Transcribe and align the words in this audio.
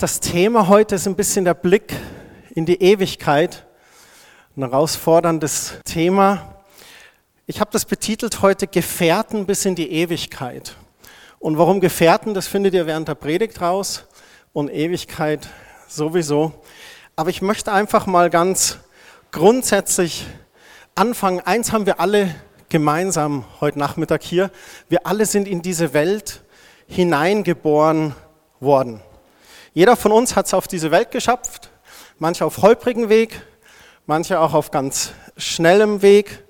das 0.00 0.18
Thema 0.18 0.68
heute 0.68 0.94
ist 0.94 1.06
ein 1.06 1.14
bisschen 1.14 1.44
der 1.44 1.52
Blick 1.52 1.94
in 2.54 2.64
die 2.64 2.80
Ewigkeit. 2.80 3.66
Ein 4.56 4.62
herausforderndes 4.62 5.74
Thema. 5.84 6.62
Ich 7.46 7.60
habe 7.60 7.70
das 7.70 7.84
betitelt 7.84 8.40
heute 8.40 8.66
Gefährten 8.66 9.44
bis 9.44 9.66
in 9.66 9.74
die 9.74 9.92
Ewigkeit. 9.92 10.74
Und 11.38 11.58
warum 11.58 11.80
Gefährten, 11.80 12.32
das 12.32 12.46
findet 12.46 12.72
ihr 12.72 12.86
während 12.86 13.08
der 13.08 13.14
Predigt 13.14 13.60
raus 13.60 14.06
und 14.54 14.70
Ewigkeit 14.70 15.46
sowieso. 15.86 16.54
Aber 17.14 17.28
ich 17.28 17.42
möchte 17.42 17.70
einfach 17.70 18.06
mal 18.06 18.30
ganz 18.30 18.78
grundsätzlich 19.32 20.26
anfangen. 20.94 21.40
Eins 21.40 21.72
haben 21.72 21.84
wir 21.84 22.00
alle 22.00 22.34
gemeinsam 22.70 23.44
heute 23.60 23.78
Nachmittag 23.78 24.22
hier. 24.22 24.50
Wir 24.88 25.06
alle 25.06 25.26
sind 25.26 25.46
in 25.46 25.60
diese 25.60 25.92
Welt 25.92 26.42
hineingeboren 26.86 28.14
worden. 28.60 29.02
Jeder 29.72 29.94
von 29.96 30.10
uns 30.10 30.34
hat 30.34 30.46
es 30.46 30.54
auf 30.54 30.66
diese 30.66 30.90
Welt 30.90 31.12
geschafft, 31.12 31.70
manche 32.18 32.44
auf 32.44 32.58
holprigen 32.58 33.08
Weg, 33.08 33.40
manche 34.06 34.40
auch 34.40 34.52
auf 34.52 34.72
ganz 34.72 35.12
schnellem 35.36 36.02
Weg 36.02 36.42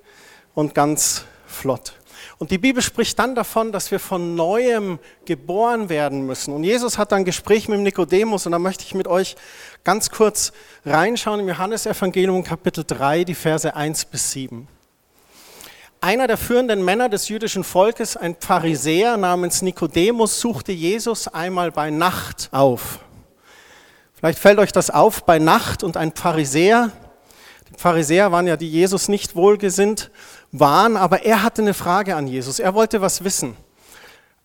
und 0.55 0.74
ganz 0.74 1.25
flott. 1.47 1.95
Und 2.38 2.51
die 2.51 2.56
Bibel 2.56 2.83
spricht 2.83 3.19
dann 3.19 3.34
davon, 3.34 3.73
dass 3.73 3.91
wir 3.91 4.01
von 4.01 4.34
neuem 4.34 4.98
geboren 5.27 5.91
werden 5.91 6.25
müssen. 6.25 6.55
Und 6.55 6.64
Jesus 6.64 6.97
hat 6.97 7.12
ein 7.12 7.27
Gespräch 7.27 7.69
mit 7.69 7.80
Nikodemus 7.80 8.47
und 8.47 8.52
da 8.52 8.59
möchte 8.59 8.84
ich 8.84 8.95
mit 8.95 9.06
euch 9.06 9.37
ganz 9.84 10.09
kurz 10.09 10.52
reinschauen 10.87 11.41
im 11.41 11.48
Johannesevangelium 11.48 12.42
Kapitel 12.42 12.84
3, 12.87 13.25
die 13.25 13.34
Verse 13.34 13.77
1 13.77 14.06
bis 14.06 14.30
7. 14.30 14.66
Einer 16.00 16.27
der 16.27 16.39
führenden 16.39 16.83
Männer 16.83 17.11
des 17.11 17.28
jüdischen 17.28 17.62
Volkes, 17.62 18.17
ein 18.17 18.34
Pharisäer 18.41 19.19
namens 19.19 19.61
Nikodemus, 19.61 20.41
suchte 20.41 20.73
Jesus 20.73 21.28
einmal 21.28 21.70
bei 21.70 21.91
Nacht 21.91 22.48
auf. 22.52 23.00
Vielleicht 24.21 24.39
fällt 24.39 24.59
euch 24.59 24.71
das 24.71 24.91
auf, 24.91 25.25
bei 25.25 25.39
Nacht 25.39 25.83
und 25.83 25.97
ein 25.97 26.13
Pharisäer. 26.15 26.93
Die 27.71 27.81
Pharisäer 27.81 28.31
waren 28.31 28.47
ja, 28.47 28.59
die 28.59 28.69
Jesus 28.69 29.09
nicht 29.09 29.35
wohlgesinnt 29.35 30.11
waren, 30.53 30.99
aber 30.99 31.25
er 31.25 31.43
hatte 31.43 31.63
eine 31.63 31.73
Frage 31.73 32.15
an 32.15 32.27
Jesus. 32.27 32.59
Er 32.59 32.75
wollte 32.75 33.01
was 33.01 33.25
wissen. 33.25 33.57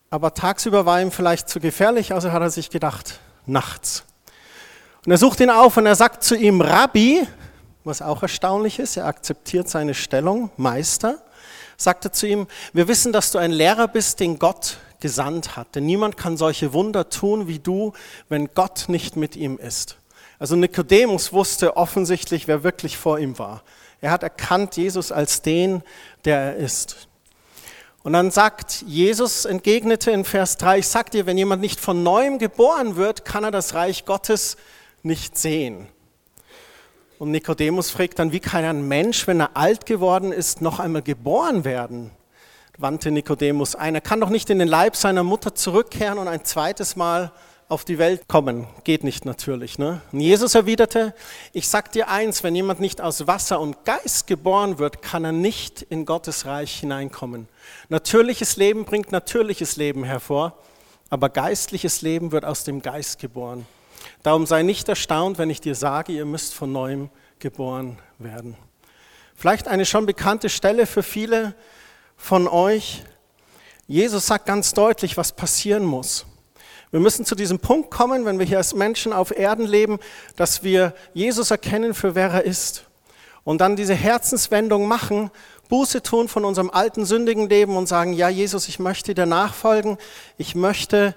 Aber 0.10 0.34
tagsüber 0.34 0.86
war 0.86 1.02
ihm 1.02 1.12
vielleicht 1.12 1.50
zu 1.50 1.60
gefährlich, 1.60 2.14
also 2.14 2.32
hat 2.32 2.42
er 2.42 2.50
sich 2.50 2.70
gedacht, 2.70 3.20
nachts. 3.46 4.06
Und 5.06 5.12
er 5.12 5.18
sucht 5.18 5.42
ihn 5.42 5.50
auf 5.50 5.76
und 5.76 5.86
er 5.86 5.96
sagt 5.96 6.24
zu 6.24 6.38
ihm, 6.38 6.62
Rabbi, 6.62 7.28
was 7.84 8.02
auch 8.02 8.22
erstaunlich 8.22 8.80
ist, 8.80 8.96
er 8.96 9.08
akzeptiert 9.08 9.68
seine 9.68 9.94
Stellung, 9.94 10.52
Meister, 10.56 11.18
sagte 11.76 12.12
zu 12.12 12.28
ihm, 12.28 12.48
wir 12.72 12.88
wissen, 12.88 13.12
dass 13.12 13.30
du 13.32 13.40
ein 13.40 13.52
Lehrer 13.52 13.90
bist, 13.90 14.22
den 14.22 14.40
Gott 14.40 14.78
gesandt 15.06 15.56
hat. 15.56 15.76
Denn 15.76 15.86
niemand 15.86 16.18
kann 16.18 16.36
solche 16.36 16.74
Wunder 16.74 17.12
tun 17.12 17.48
wie 17.48 17.60
du, 17.60 17.94
wenn 18.28 18.50
Gott 18.56 18.86
nicht 18.88 19.16
mit 19.16 19.36
ihm 19.36 19.60
ist. 19.60 19.98
Also 20.40 20.56
Nikodemus 20.56 21.32
wusste 21.32 21.78
offensichtlich, 21.78 22.48
wer 22.48 22.64
wirklich 22.64 22.98
vor 22.98 23.20
ihm 23.20 23.38
war. 23.38 23.62
Er 24.02 24.10
hat 24.10 24.24
erkannt 24.24 24.78
Jesus 24.78 25.12
als 25.12 25.44
den, 25.44 25.84
der 26.26 26.40
er 26.40 26.56
ist. 26.56 27.08
Und 28.02 28.14
dann 28.14 28.32
sagt 28.32 28.84
Jesus, 28.88 29.46
entgegnete 29.46 30.10
in 30.10 30.26
Vers 30.26 30.58
3, 30.58 30.80
ich 30.80 30.88
sag 30.88 31.12
dir, 31.12 31.28
wenn 31.28 31.38
jemand 31.38 31.62
nicht 31.62 31.80
von 31.80 32.02
neuem 32.02 32.40
geboren 32.40 32.96
wird, 32.96 33.26
kann 33.26 33.44
er 33.44 33.52
das 33.52 33.76
Reich 33.76 34.06
Gottes 34.06 34.58
nicht 35.04 35.38
sehen. 35.38 35.88
Und 37.20 37.30
Nikodemus 37.30 37.92
fragt 37.92 38.18
dann, 38.18 38.32
wie 38.32 38.40
kann 38.40 38.64
ein 38.64 38.88
Mensch, 38.88 39.28
wenn 39.28 39.40
er 39.40 39.56
alt 39.56 39.86
geworden 39.86 40.32
ist, 40.32 40.62
noch 40.62 40.80
einmal 40.80 41.04
geboren 41.04 41.64
werden? 41.64 42.10
Wandte 42.78 43.12
Nikodemus 43.12 43.76
ein. 43.76 43.96
Er 43.96 44.02
kann 44.02 44.20
doch 44.20 44.30
nicht 44.30 44.50
in 44.50 44.60
den 44.60 44.68
Leib 44.68 44.96
seiner 44.96 45.24
Mutter 45.24 45.56
zurückkehren 45.56 46.18
und 46.18 46.28
ein 46.28 46.44
zweites 46.46 46.96
Mal 46.96 47.32
auf 47.68 47.84
die 47.84 47.98
Welt 47.98 48.28
kommen. 48.28 48.68
Geht 48.84 49.04
nicht 49.04 49.26
natürlich. 49.26 49.80
Ne? 49.80 50.02
Und 50.12 50.20
Jesus 50.20 50.54
erwiderte, 50.54 51.16
ich 51.52 51.68
sag 51.68 51.92
dir 51.92 52.10
eins, 52.10 52.44
wenn 52.44 52.56
jemand 52.56 52.80
nicht 52.80 53.02
aus 53.02 53.26
Wasser 53.26 53.60
und 53.60 53.86
Geist 53.86 54.28
geboren 54.28 54.78
wird, 54.78 55.02
kann 55.02 55.26
er 55.26 55.32
nicht 55.32 55.82
in 55.82 56.06
Gottes 56.06 56.46
Reich 56.46 56.80
hineinkommen. 56.80 57.48
Natürliches 57.90 58.58
Leben 58.58 58.86
bringt 58.86 59.12
natürliches 59.12 59.78
Leben 59.78 60.04
hervor, 60.04 60.58
aber 61.10 61.30
geistliches 61.30 62.02
Leben 62.02 62.32
wird 62.32 62.46
aus 62.46 62.64
dem 62.64 62.82
Geist 62.82 63.20
geboren. 63.20 63.66
Darum 64.22 64.46
sei 64.46 64.62
nicht 64.62 64.88
erstaunt, 64.88 65.40
wenn 65.40 65.50
ich 65.50 65.62
dir 65.62 65.76
sage, 65.76 66.14
ihr 66.14 66.26
müsst 66.26 66.54
von 66.54 66.72
neuem 66.72 67.10
geboren 67.40 67.98
werden. 68.20 68.56
Vielleicht 69.36 69.68
eine 69.68 69.86
schon 69.86 70.06
bekannte 70.06 70.50
Stelle 70.50 70.86
für 70.86 71.04
viele, 71.04 71.56
von 72.16 72.48
euch. 72.48 73.04
Jesus 73.88 74.28
sagt 74.28 74.46
ganz 74.46 74.74
deutlich, 74.74 75.18
was 75.18 75.32
passieren 75.32 75.84
muss. 75.84 76.26
Wir 76.92 77.00
müssen 77.00 77.26
zu 77.26 77.36
diesem 77.36 77.60
Punkt 77.60 77.92
kommen, 77.92 78.26
wenn 78.26 78.40
wir 78.40 78.46
hier 78.46 78.58
als 78.58 78.74
Menschen 78.74 79.12
auf 79.12 79.38
Erden 79.38 79.66
leben, 79.66 80.00
dass 80.36 80.64
wir 80.64 80.94
Jesus 81.14 81.52
erkennen 81.52 81.94
für 81.94 82.16
wer 82.16 82.30
er 82.30 82.44
ist. 82.46 82.86
Und 83.44 83.62
dann 83.62 83.76
diese 83.76 83.94
Herzenswendung 83.94 84.88
machen, 84.88 85.30
Buße 85.68 86.02
tun 86.04 86.28
von 86.28 86.46
unserem 86.46 86.70
alten 86.70 87.06
sündigen 87.06 87.50
Leben 87.50 87.76
und 87.76 87.88
sagen, 87.88 88.14
ja 88.14 88.30
Jesus, 88.30 88.68
ich 88.68 88.80
möchte 88.80 89.14
dir 89.14 89.26
nachfolgen, 89.26 89.98
ich 90.38 90.56
möchte 90.56 91.16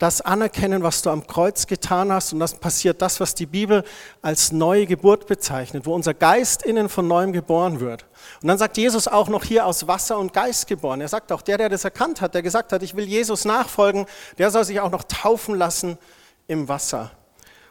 das 0.00 0.22
anerkennen, 0.22 0.82
was 0.82 1.02
du 1.02 1.10
am 1.10 1.26
Kreuz 1.26 1.66
getan 1.66 2.10
hast. 2.10 2.32
Und 2.32 2.40
das 2.40 2.54
passiert 2.54 3.02
das, 3.02 3.20
was 3.20 3.34
die 3.34 3.44
Bibel 3.44 3.84
als 4.22 4.50
neue 4.50 4.86
Geburt 4.86 5.26
bezeichnet, 5.26 5.84
wo 5.84 5.94
unser 5.94 6.14
Geist 6.14 6.62
innen 6.62 6.88
von 6.88 7.06
neuem 7.06 7.34
geboren 7.34 7.80
wird. 7.80 8.06
Und 8.40 8.48
dann 8.48 8.56
sagt 8.56 8.78
Jesus 8.78 9.06
auch 9.06 9.28
noch 9.28 9.44
hier 9.44 9.66
aus 9.66 9.86
Wasser 9.86 10.18
und 10.18 10.32
Geist 10.32 10.66
geboren. 10.66 11.02
Er 11.02 11.08
sagt 11.08 11.30
auch, 11.32 11.42
der, 11.42 11.58
der 11.58 11.68
das 11.68 11.84
erkannt 11.84 12.22
hat, 12.22 12.34
der 12.34 12.40
gesagt 12.40 12.72
hat, 12.72 12.82
ich 12.82 12.96
will 12.96 13.04
Jesus 13.04 13.44
nachfolgen, 13.44 14.06
der 14.38 14.50
soll 14.50 14.64
sich 14.64 14.80
auch 14.80 14.90
noch 14.90 15.04
taufen 15.04 15.54
lassen 15.54 15.98
im 16.46 16.66
Wasser. 16.66 17.10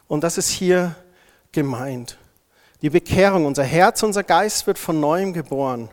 Und 0.07 0.23
das 0.23 0.38
ist 0.38 0.50
hier 0.50 0.95
gemeint. 1.51 2.19
Die 2.84 2.91
Bekehrung, 2.91 3.47
unser 3.47 3.63
Herz, 3.63 4.03
unser 4.03 4.23
Geist 4.23 4.68
wird 4.68 4.78
von 4.78 5.00
neuem 5.00 5.34
geboren. 5.34 5.89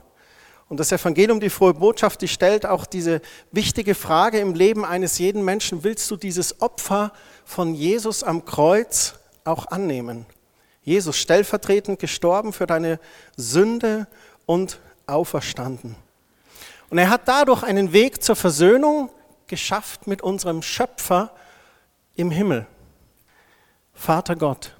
Und 0.69 0.81
das 0.81 0.91
Evangelium, 0.91 1.39
die 1.39 1.51
frohe 1.51 1.75
Botschaft, 1.75 2.23
die 2.23 2.29
stellt 2.29 2.67
auch 2.67 2.87
diese 2.87 3.21
wichtige 3.53 3.95
Frage 3.95 4.41
im 4.41 4.55
Leben 4.55 4.85
eines 4.85 5.19
jeden 5.19 5.45
Menschen, 5.45 5.85
willst 5.85 6.11
du 6.11 6.17
dieses 6.17 6.61
Opfer 6.61 7.13
von 7.45 7.75
Jesus 7.75 8.25
am 8.25 8.45
Kreuz 8.45 9.15
auch 9.45 9.67
annehmen? 9.67 10.27
Jesus 10.83 11.17
stellvertretend 11.19 12.01
gestorben 12.01 12.53
für 12.53 12.67
deine 12.67 12.99
Sünde 13.37 14.09
und 14.45 14.81
auferstanden. 15.07 15.95
Und 16.91 16.99
er 16.99 17.11
hat 17.11 17.23
dadurch 17.27 17.63
einen 17.63 17.93
Weg 17.93 18.23
zur 18.23 18.37
Versöhnung 18.37 19.11
geschafft 19.47 20.09
mit 20.09 20.23
unserem 20.23 20.63
Schöpfer 20.63 21.33
im 22.17 22.31
Himmel, 22.33 22.67
Vater 23.95 24.35
Gott. 24.35 24.77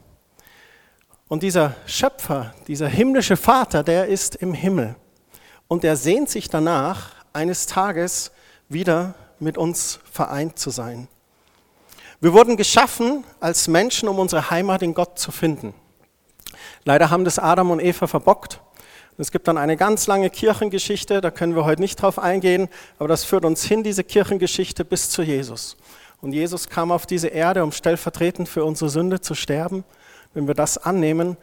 Und 1.29 1.43
dieser 1.43 1.75
Schöpfer, 1.87 2.55
dieser 2.67 2.89
himmlische 2.89 3.37
Vater, 3.37 3.83
der 3.83 4.07
ist 4.07 4.37
im 4.37 4.53
Himmel 4.53 4.97
und 5.69 5.85
er 5.85 5.97
sehnt 5.97 6.29
sich 6.29 6.49
danach, 6.49 7.11
eines 7.33 7.67
Tages 7.67 8.33
wieder 8.69 9.15
mit 9.39 9.59
uns 9.59 10.01
vereint 10.11 10.59
zu 10.59 10.71
sein. 10.71 11.09
Wir 12.21 12.33
wurden 12.33 12.57
geschaffen 12.57 13.25
als 13.41 13.69
Menschen, 13.69 14.09
um 14.09 14.19
unsere 14.19 14.51
Heimat 14.51 14.83
in 14.83 14.95
Gott 14.95 15.19
zu 15.19 15.31
finden. 15.31 15.75
Leider 16.85 17.11
haben 17.11 17.25
das 17.25 17.39
Adam 17.39 17.71
und 17.71 17.81
Eva 17.81 18.07
verbockt. 18.07 18.61
Es 19.19 19.31
gibt 19.31 19.49
dann 19.49 19.59
eine 19.59 19.77
ganz 19.77 20.07
lange 20.07 20.31
Kirchengeschichte, 20.31 21.21
da 21.21 21.31
können 21.31 21.55
wir 21.55 21.65
heute 21.65 21.81
nicht 21.81 22.01
drauf 22.01 22.19
eingehen, 22.19 22.69
aber 22.99 23.09
das 23.09 23.25
führt 23.25 23.45
uns 23.45 23.65
hin, 23.65 23.83
diese 23.83 24.05
Kirchengeschichte, 24.05 24.85
bis 24.85 25.11
zu 25.11 25.23
Jesus. 25.23 25.77
Und 26.21 26.33
Jesus 26.33 26.69
kam 26.69 26.93
auf 26.93 27.07
diese 27.07 27.29
Erde, 27.29 27.65
um 27.65 27.73
stellvertretend 27.73 28.49
für 28.49 28.65
unsere 28.65 28.91
Sünde 28.91 29.21
zu 29.21 29.35
sterben. 29.35 29.85
Wenn 30.35 30.47
wir 30.47 30.55
das 30.55 30.79
annehmen, 30.79 31.37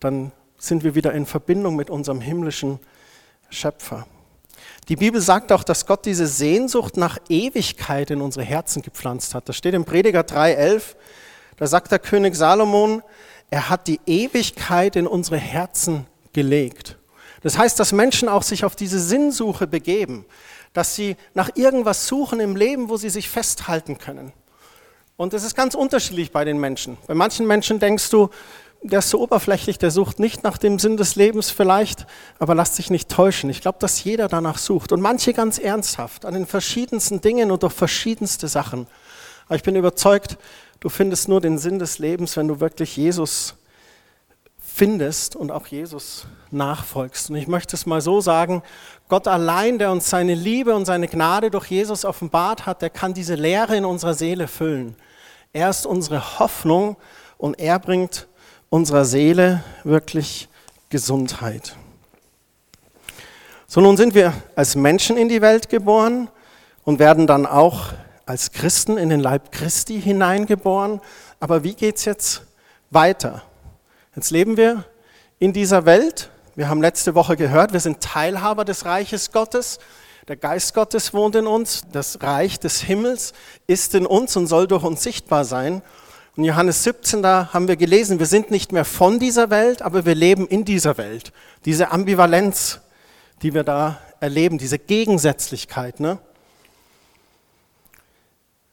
dann 0.00 0.32
sind 0.58 0.84
wir 0.84 0.94
wieder 0.94 1.12
in 1.12 1.26
Verbindung 1.26 1.76
mit 1.76 1.90
unserem 1.90 2.20
himmlischen 2.20 2.80
Schöpfer. 3.50 4.06
Die 4.88 4.96
Bibel 4.96 5.20
sagt 5.20 5.52
auch, 5.52 5.64
dass 5.64 5.86
Gott 5.86 6.06
diese 6.06 6.26
Sehnsucht 6.26 6.96
nach 6.96 7.18
Ewigkeit 7.28 8.10
in 8.10 8.20
unsere 8.20 8.44
Herzen 8.44 8.82
gepflanzt 8.82 9.34
hat. 9.34 9.48
Das 9.48 9.56
steht 9.56 9.74
im 9.74 9.84
Prediger 9.84 10.20
3,11. 10.20 10.96
Da 11.56 11.66
sagt 11.66 11.92
der 11.92 11.98
König 11.98 12.34
Salomon, 12.34 13.02
er 13.50 13.68
hat 13.68 13.86
die 13.86 14.00
Ewigkeit 14.06 14.96
in 14.96 15.06
unsere 15.06 15.36
Herzen 15.36 16.06
gelegt. 16.32 16.96
Das 17.42 17.58
heißt, 17.58 17.78
dass 17.78 17.92
Menschen 17.92 18.28
auch 18.28 18.42
sich 18.42 18.64
auf 18.64 18.76
diese 18.76 18.98
Sinnsuche 18.98 19.66
begeben, 19.66 20.24
dass 20.72 20.94
sie 20.94 21.16
nach 21.34 21.50
irgendwas 21.54 22.06
suchen 22.06 22.40
im 22.40 22.56
Leben, 22.56 22.88
wo 22.88 22.96
sie 22.96 23.10
sich 23.10 23.28
festhalten 23.28 23.98
können. 23.98 24.32
Und 25.16 25.32
das 25.32 25.42
ist 25.42 25.56
ganz 25.56 25.74
unterschiedlich 25.74 26.30
bei 26.30 26.44
den 26.44 26.58
Menschen. 26.58 26.96
Bei 27.06 27.14
manchen 27.14 27.46
Menschen 27.46 27.78
denkst 27.78 28.10
du, 28.10 28.30
der 28.82 29.00
ist 29.00 29.10
so 29.10 29.20
oberflächlich, 29.20 29.78
der 29.78 29.90
sucht 29.90 30.18
nicht 30.18 30.44
nach 30.44 30.58
dem 30.58 30.78
Sinn 30.78 30.96
des 30.96 31.16
Lebens 31.16 31.50
vielleicht, 31.50 32.06
aber 32.38 32.54
lasst 32.54 32.76
sich 32.76 32.90
nicht 32.90 33.08
täuschen. 33.08 33.50
Ich 33.50 33.60
glaube, 33.60 33.78
dass 33.80 34.02
jeder 34.04 34.28
danach 34.28 34.58
sucht 34.58 34.92
und 34.92 35.00
manche 35.00 35.32
ganz 35.32 35.58
ernsthaft 35.58 36.24
an 36.24 36.34
den 36.34 36.46
verschiedensten 36.46 37.20
Dingen 37.20 37.50
und 37.50 37.62
durch 37.62 37.72
verschiedenste 37.72 38.48
Sachen. 38.48 38.86
Aber 39.46 39.56
ich 39.56 39.62
bin 39.62 39.76
überzeugt, 39.76 40.38
du 40.80 40.88
findest 40.88 41.28
nur 41.28 41.40
den 41.40 41.58
Sinn 41.58 41.78
des 41.78 41.98
Lebens, 41.98 42.36
wenn 42.36 42.48
du 42.48 42.60
wirklich 42.60 42.96
Jesus 42.96 43.54
findest 44.58 45.34
und 45.34 45.50
auch 45.50 45.66
Jesus 45.66 46.28
nachfolgst. 46.52 47.30
Und 47.30 47.36
ich 47.36 47.48
möchte 47.48 47.74
es 47.74 47.84
mal 47.84 48.00
so 48.00 48.20
sagen, 48.20 48.62
Gott 49.08 49.26
allein, 49.26 49.78
der 49.78 49.90
uns 49.90 50.08
seine 50.08 50.34
Liebe 50.34 50.74
und 50.74 50.84
seine 50.84 51.08
Gnade 51.08 51.50
durch 51.50 51.66
Jesus 51.66 52.04
offenbart 52.04 52.64
hat, 52.64 52.80
der 52.80 52.90
kann 52.90 53.12
diese 53.12 53.34
Leere 53.34 53.76
in 53.76 53.84
unserer 53.84 54.14
Seele 54.14 54.46
füllen 54.46 54.94
Er 55.52 55.68
ist 55.68 55.84
unsere 55.84 56.38
Hoffnung 56.38 56.96
und 57.38 57.58
er 57.58 57.80
bringt 57.80 58.28
unserer 58.70 59.04
Seele 59.04 59.62
wirklich 59.84 60.48
Gesundheit. 60.88 61.76
So 63.66 63.80
nun 63.80 63.96
sind 63.96 64.14
wir 64.14 64.32
als 64.56 64.76
Menschen 64.76 65.16
in 65.16 65.28
die 65.28 65.42
Welt 65.42 65.68
geboren 65.68 66.30
und 66.84 66.98
werden 66.98 67.26
dann 67.26 67.46
auch 67.46 67.92
als 68.24 68.52
Christen 68.52 68.96
in 68.98 69.08
den 69.08 69.20
Leib 69.20 69.52
Christi 69.52 70.00
hineingeboren. 70.00 71.00
Aber 71.40 71.64
wie 71.64 71.74
geht 71.74 71.96
es 71.96 72.04
jetzt 72.04 72.42
weiter? 72.90 73.42
Jetzt 74.16 74.30
leben 74.30 74.56
wir 74.56 74.84
in 75.38 75.52
dieser 75.52 75.84
Welt. 75.84 76.30
Wir 76.56 76.68
haben 76.68 76.80
letzte 76.80 77.14
Woche 77.14 77.36
gehört, 77.36 77.72
wir 77.72 77.80
sind 77.80 78.00
Teilhaber 78.00 78.64
des 78.64 78.84
Reiches 78.84 79.32
Gottes. 79.32 79.78
Der 80.28 80.36
Geist 80.36 80.74
Gottes 80.74 81.14
wohnt 81.14 81.36
in 81.36 81.46
uns. 81.46 81.82
Das 81.92 82.22
Reich 82.22 82.58
des 82.58 82.80
Himmels 82.82 83.32
ist 83.66 83.94
in 83.94 84.04
uns 84.04 84.36
und 84.36 84.46
soll 84.46 84.66
durch 84.66 84.84
uns 84.84 85.02
sichtbar 85.02 85.44
sein. 85.44 85.82
In 86.38 86.44
Johannes 86.44 86.84
17, 86.84 87.20
da 87.20 87.52
haben 87.52 87.66
wir 87.66 87.74
gelesen, 87.74 88.20
wir 88.20 88.26
sind 88.26 88.52
nicht 88.52 88.70
mehr 88.70 88.84
von 88.84 89.18
dieser 89.18 89.50
Welt, 89.50 89.82
aber 89.82 90.06
wir 90.06 90.14
leben 90.14 90.46
in 90.46 90.64
dieser 90.64 90.96
Welt. 90.96 91.32
Diese 91.64 91.90
Ambivalenz, 91.90 92.78
die 93.42 93.54
wir 93.54 93.64
da 93.64 93.98
erleben, 94.20 94.56
diese 94.56 94.78
Gegensätzlichkeit. 94.78 95.98
Ne? 95.98 96.20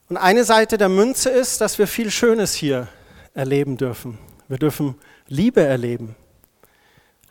Und 0.09 0.17
eine 0.17 0.43
Seite 0.43 0.77
der 0.77 0.89
Münze 0.89 1.31
ist, 1.31 1.59
dass 1.59 1.79
wir 1.79 1.87
viel 1.87 2.11
Schönes 2.11 2.53
hier 2.53 2.87
erleben 3.33 3.77
dürfen. 3.77 4.19
Wir 4.47 4.59
dürfen 4.59 4.93
Liebe 5.27 5.63
erleben, 5.63 6.15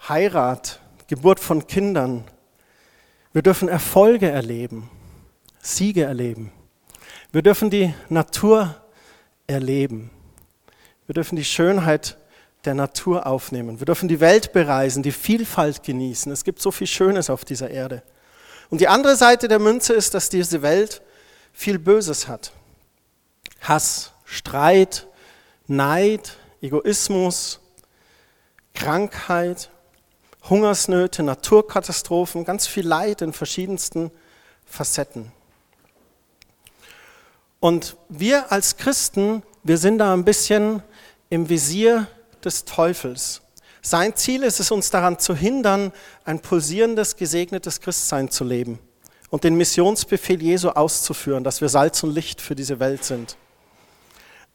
Heirat, 0.09 0.81
Geburt 1.07 1.39
von 1.39 1.69
Kindern. 1.69 2.25
Wir 3.33 3.43
dürfen 3.43 3.69
Erfolge 3.69 4.33
erleben, 4.33 4.91
Siege 5.61 6.03
erleben. 6.03 6.51
Wir 7.31 7.43
dürfen 7.43 7.71
die 7.71 7.95
Natur 8.09 8.75
erleben. 9.47 10.11
Wir 11.07 11.15
dürfen 11.15 11.37
die 11.37 11.45
Schönheit 11.45 12.17
der 12.65 12.75
Natur 12.75 13.27
aufnehmen. 13.27 13.79
Wir 13.79 13.87
dürfen 13.87 14.09
die 14.09 14.21
Welt 14.21 14.53
bereisen, 14.53 15.03
die 15.03 15.13
Vielfalt 15.13 15.83
genießen. 15.83 16.33
Es 16.33 16.45
gibt 16.45 16.61
so 16.61 16.71
viel 16.71 16.87
Schönes 16.87 17.29
auf 17.31 17.45
dieser 17.45 17.71
Erde. 17.71 18.03
Und 18.71 18.81
die 18.81 18.89
andere 18.89 19.17
Seite 19.17 19.49
der 19.49 19.59
Münze 19.59 19.93
ist, 19.93 20.15
dass 20.15 20.31
diese 20.31 20.63
Welt 20.63 21.03
viel 21.53 21.79
Böses 21.79 22.27
hat. 22.27 22.53
Hass, 23.61 24.13
Streit, 24.25 25.07
Neid, 25.67 26.37
Egoismus, 26.61 27.61
Krankheit, 28.75 29.71
Hungersnöte, 30.49 31.23
Naturkatastrophen, 31.23 32.45
ganz 32.45 32.67
viel 32.67 32.87
Leid 32.87 33.23
in 33.23 33.33
verschiedensten 33.33 34.11
Facetten. 34.67 35.33
Und 37.61 37.97
wir 38.09 38.53
als 38.53 38.77
Christen, 38.77 39.43
wir 39.63 39.79
sind 39.79 39.99
da 39.99 40.13
ein 40.13 40.25
bisschen 40.25 40.83
im 41.35 41.49
Visier 41.49 42.07
des 42.45 42.65
Teufels. 42.65 43.43
Sein 43.83 44.15
Ziel 44.17 44.45
ist 44.45 44.61
es, 44.61 44.71
uns 44.71 44.91
daran 44.91 45.19
zu 45.19 45.35
hindern, 45.35 45.93
ein 46.25 46.41
pulsierendes, 46.41 47.17
gesegnetes 47.17 47.81
Christsein 47.81 48.31
zu 48.31 48.45
leben 48.45 48.79
und 49.31 49.45
den 49.45 49.57
Missionsbefehl 49.57 50.41
Jesu 50.41 50.71
auszuführen, 50.71 51.45
dass 51.45 51.61
wir 51.61 51.69
Salz 51.69 52.03
und 52.03 52.15
Licht 52.15 52.41
für 52.41 52.55
diese 52.55 52.79
Welt 52.79 53.05
sind. 53.05 53.37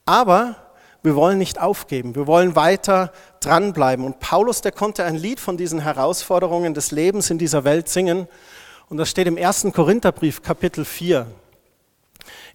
Aber 0.06 0.56
wir 1.02 1.14
wollen 1.14 1.38
nicht 1.38 1.60
aufgeben, 1.60 2.14
wir 2.14 2.26
wollen 2.26 2.56
weiter 2.56 3.12
dranbleiben. 3.40 4.04
Und 4.04 4.18
Paulus, 4.18 4.62
der 4.62 4.72
konnte 4.72 5.04
ein 5.04 5.16
Lied 5.16 5.38
von 5.38 5.56
diesen 5.56 5.80
Herausforderungen 5.80 6.74
des 6.74 6.90
Lebens 6.90 7.30
in 7.30 7.38
dieser 7.38 7.64
Welt 7.64 7.88
singen. 7.88 8.26
Und 8.88 8.96
das 8.96 9.08
steht 9.10 9.26
im 9.26 9.36
ersten 9.36 9.72
Korintherbrief, 9.72 10.42
Kapitel 10.42 10.84
4. 10.84 11.26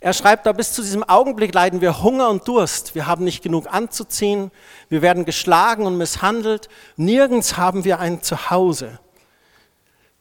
Er 0.06 0.14
schreibt 0.14 0.46
da, 0.46 0.52
bis 0.52 0.72
zu 0.72 0.84
diesem 0.84 1.04
Augenblick 1.04 1.52
leiden 1.56 1.82
wir 1.82 2.04
Hunger 2.04 2.30
und 2.30 2.48
Durst. 2.48 2.94
Wir 2.94 3.08
haben 3.08 3.24
nicht 3.24 3.42
genug 3.42 3.66
anzuziehen. 3.74 4.52
Wir 4.88 5.02
werden 5.02 5.26
geschlagen 5.26 5.88
und 5.88 5.98
misshandelt. 5.98 6.70
Nirgends 6.96 7.58
haben 7.58 7.86
wir 7.86 7.98
ein 7.98 8.22
Zuhause. 8.22 9.00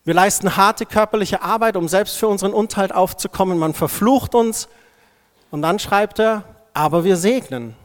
Wir 0.02 0.14
leisten 0.14 0.56
harte 0.56 0.86
körperliche 0.86 1.42
Arbeit, 1.42 1.76
um 1.76 1.86
selbst 1.86 2.16
für 2.16 2.28
unseren 2.28 2.54
Unterhalt 2.54 2.94
aufzukommen. 2.94 3.58
Man 3.58 3.75
verflucht 3.75 4.34
uns. 4.34 4.69
Und 5.50 5.60
dann 5.60 5.78
schreibt 5.78 6.19
er, 6.19 6.44
aber 6.72 7.04
wir 7.04 7.19
segnen. 7.19 7.76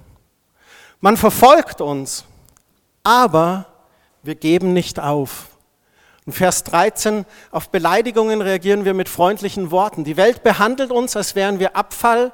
Man 1.02 1.18
verfolgt 1.18 1.82
uns, 1.82 2.24
aber 3.04 3.66
wir 4.24 4.36
geben 4.36 4.72
nicht 4.72 5.02
auf. 5.02 5.50
In 6.30 6.34
Vers 6.34 6.64
13, 6.66 7.26
auf 7.50 7.70
Beleidigungen 7.70 8.44
reagieren 8.44 8.86
wir 8.86 8.94
mit 8.94 9.10
freundlichen 9.10 9.72
Worten. 9.72 10.04
Die 10.04 10.16
Welt 10.16 10.44
behandelt 10.44 10.92
uns, 10.92 11.16
als 11.16 11.34
wären 11.34 11.58
wir 11.58 11.76
Abfall, 11.76 12.32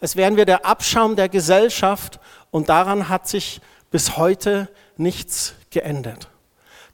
als 0.00 0.16
wären 0.16 0.36
wir 0.36 0.46
der 0.46 0.66
Abschaum 0.66 1.14
der 1.14 1.28
Gesellschaft 1.28 2.18
und 2.50 2.68
daran 2.68 3.08
hat 3.08 3.28
sich 3.28 3.60
bis 3.92 4.16
heute 4.16 4.68
nichts 4.96 5.54
geändert. 5.70 6.28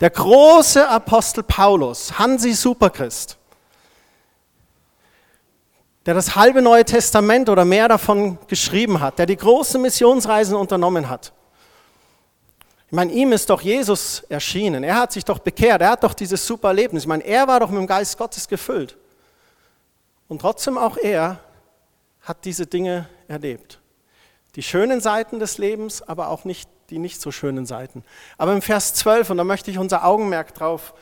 Der 0.01 0.11
große 0.11 0.87
Apostel 0.87 1.43
Paulus, 1.43 2.19
Hansi 2.19 2.53
Superchrist, 2.53 3.39
der 6.05 6.13
das 6.13 6.37
halbe 6.37 6.61
Neue 6.61 6.85
Testament 6.85 7.49
oder 7.49 7.65
mehr 7.65 7.89
davon 7.89 8.37
geschrieben 8.47 9.01
hat, 9.01 9.19
der 9.19 9.25
die 9.25 9.39
großen 9.39 9.81
Missionsreisen 9.81 10.55
unternommen 10.55 11.09
hat, 11.09 11.33
ich 12.93 12.95
meine, 12.95 13.11
ihm 13.15 13.33
ist 13.33 13.49
doch 13.49 13.63
Jesus 13.63 14.21
erschienen. 14.29 14.85
Er 14.85 14.97
hat 14.97 15.13
sich 15.13 15.25
doch 15.25 15.39
bekehrt. 15.39 15.81
Er 15.81 15.93
hat 15.93 16.05
doch 16.05 16.13
dieses 16.13 16.47
super 16.47 16.69
Erlebnis. 16.69 17.05
Ich 17.05 17.09
meine, 17.09 17.25
er 17.25 17.49
war 17.49 17.59
doch 17.59 17.71
mit 17.71 17.79
dem 17.79 17.87
Geist 17.87 18.19
Gottes 18.19 18.47
gefüllt. 18.47 18.99
Und 20.29 20.43
trotzdem 20.43 20.77
auch 20.77 20.99
er 20.99 21.41
hat 22.21 22.45
diese 22.45 22.67
Dinge 22.67 23.09
erlebt. 23.29 23.81
Die 24.57 24.63
schönen 24.63 25.01
Seiten 25.01 25.39
des 25.39 25.57
Lebens, 25.57 26.03
aber 26.03 26.29
auch 26.29 26.45
nicht 26.45 26.69
die 26.91 26.99
nicht 26.99 27.19
so 27.19 27.33
schönen 27.33 27.65
Seiten. 27.65 28.05
Aber 28.37 28.53
im 28.53 28.61
Vers 28.61 28.93
12, 28.93 29.31
und 29.31 29.39
da 29.39 29.45
möchte 29.45 29.71
ich 29.71 29.79
unser 29.79 30.05
Augenmerk 30.05 30.53
drauf 30.53 30.93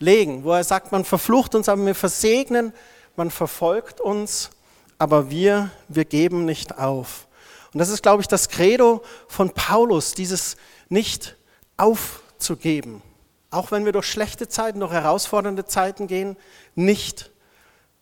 legen, 0.00 0.42
wo 0.42 0.50
er 0.50 0.64
sagt, 0.64 0.90
man 0.90 1.04
verflucht 1.04 1.54
uns, 1.54 1.68
aber 1.68 1.86
wir 1.86 1.94
versegnen, 1.94 2.72
man 3.14 3.30
verfolgt 3.30 4.00
uns, 4.00 4.50
aber 4.98 5.30
wir, 5.30 5.70
wir 5.86 6.06
geben 6.06 6.44
nicht 6.44 6.76
auf. 6.76 7.28
Und 7.72 7.78
das 7.78 7.88
ist, 7.88 8.02
glaube 8.02 8.22
ich, 8.22 8.26
das 8.26 8.48
Credo 8.48 9.04
von 9.28 9.50
Paulus, 9.50 10.12
dieses 10.14 10.56
nicht 10.88 11.35
aufzugeben. 11.76 13.02
Auch 13.50 13.70
wenn 13.70 13.84
wir 13.84 13.92
durch 13.92 14.06
schlechte 14.06 14.48
Zeiten, 14.48 14.80
durch 14.80 14.92
herausfordernde 14.92 15.64
Zeiten 15.64 16.06
gehen, 16.06 16.36
nicht 16.74 17.30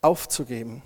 aufzugeben. 0.01 0.83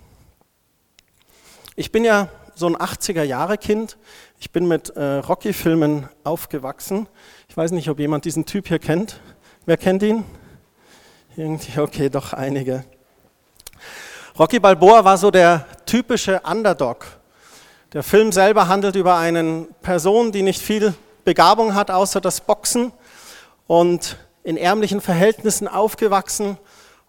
Ich 1.76 1.92
bin 1.92 2.04
ja 2.04 2.28
so 2.54 2.66
ein 2.66 2.76
80er-Jahre-Kind. 2.76 3.98
Ich 4.40 4.50
bin 4.50 4.66
mit 4.66 4.90
äh, 4.90 5.18
Rocky-Filmen 5.18 6.08
aufgewachsen. 6.24 7.08
Ich 7.48 7.56
weiß 7.56 7.70
nicht, 7.70 7.88
ob 7.88 8.00
jemand 8.00 8.24
diesen 8.24 8.46
Typ 8.46 8.68
hier 8.68 8.78
kennt. 8.78 9.20
Wer 9.64 9.76
kennt 9.76 10.02
ihn? 10.02 10.24
Irgendwie, 11.36 11.78
okay, 11.78 12.08
doch 12.10 12.32
einige. 12.32 12.84
Rocky 14.38 14.58
Balboa 14.58 15.04
war 15.04 15.18
so 15.18 15.30
der 15.30 15.66
typische 15.86 16.40
Underdog. 16.40 17.06
Der 17.92 18.02
Film 18.02 18.32
selber 18.32 18.68
handelt 18.68 18.96
über 18.96 19.16
eine 19.16 19.68
Person, 19.82 20.32
die 20.32 20.42
nicht 20.42 20.60
viel 20.60 20.94
Begabung 21.24 21.74
hat, 21.74 21.90
außer 21.90 22.20
das 22.20 22.40
Boxen 22.40 22.92
und 23.66 24.16
in 24.42 24.56
ärmlichen 24.56 25.00
Verhältnissen 25.00 25.68
aufgewachsen 25.68 26.58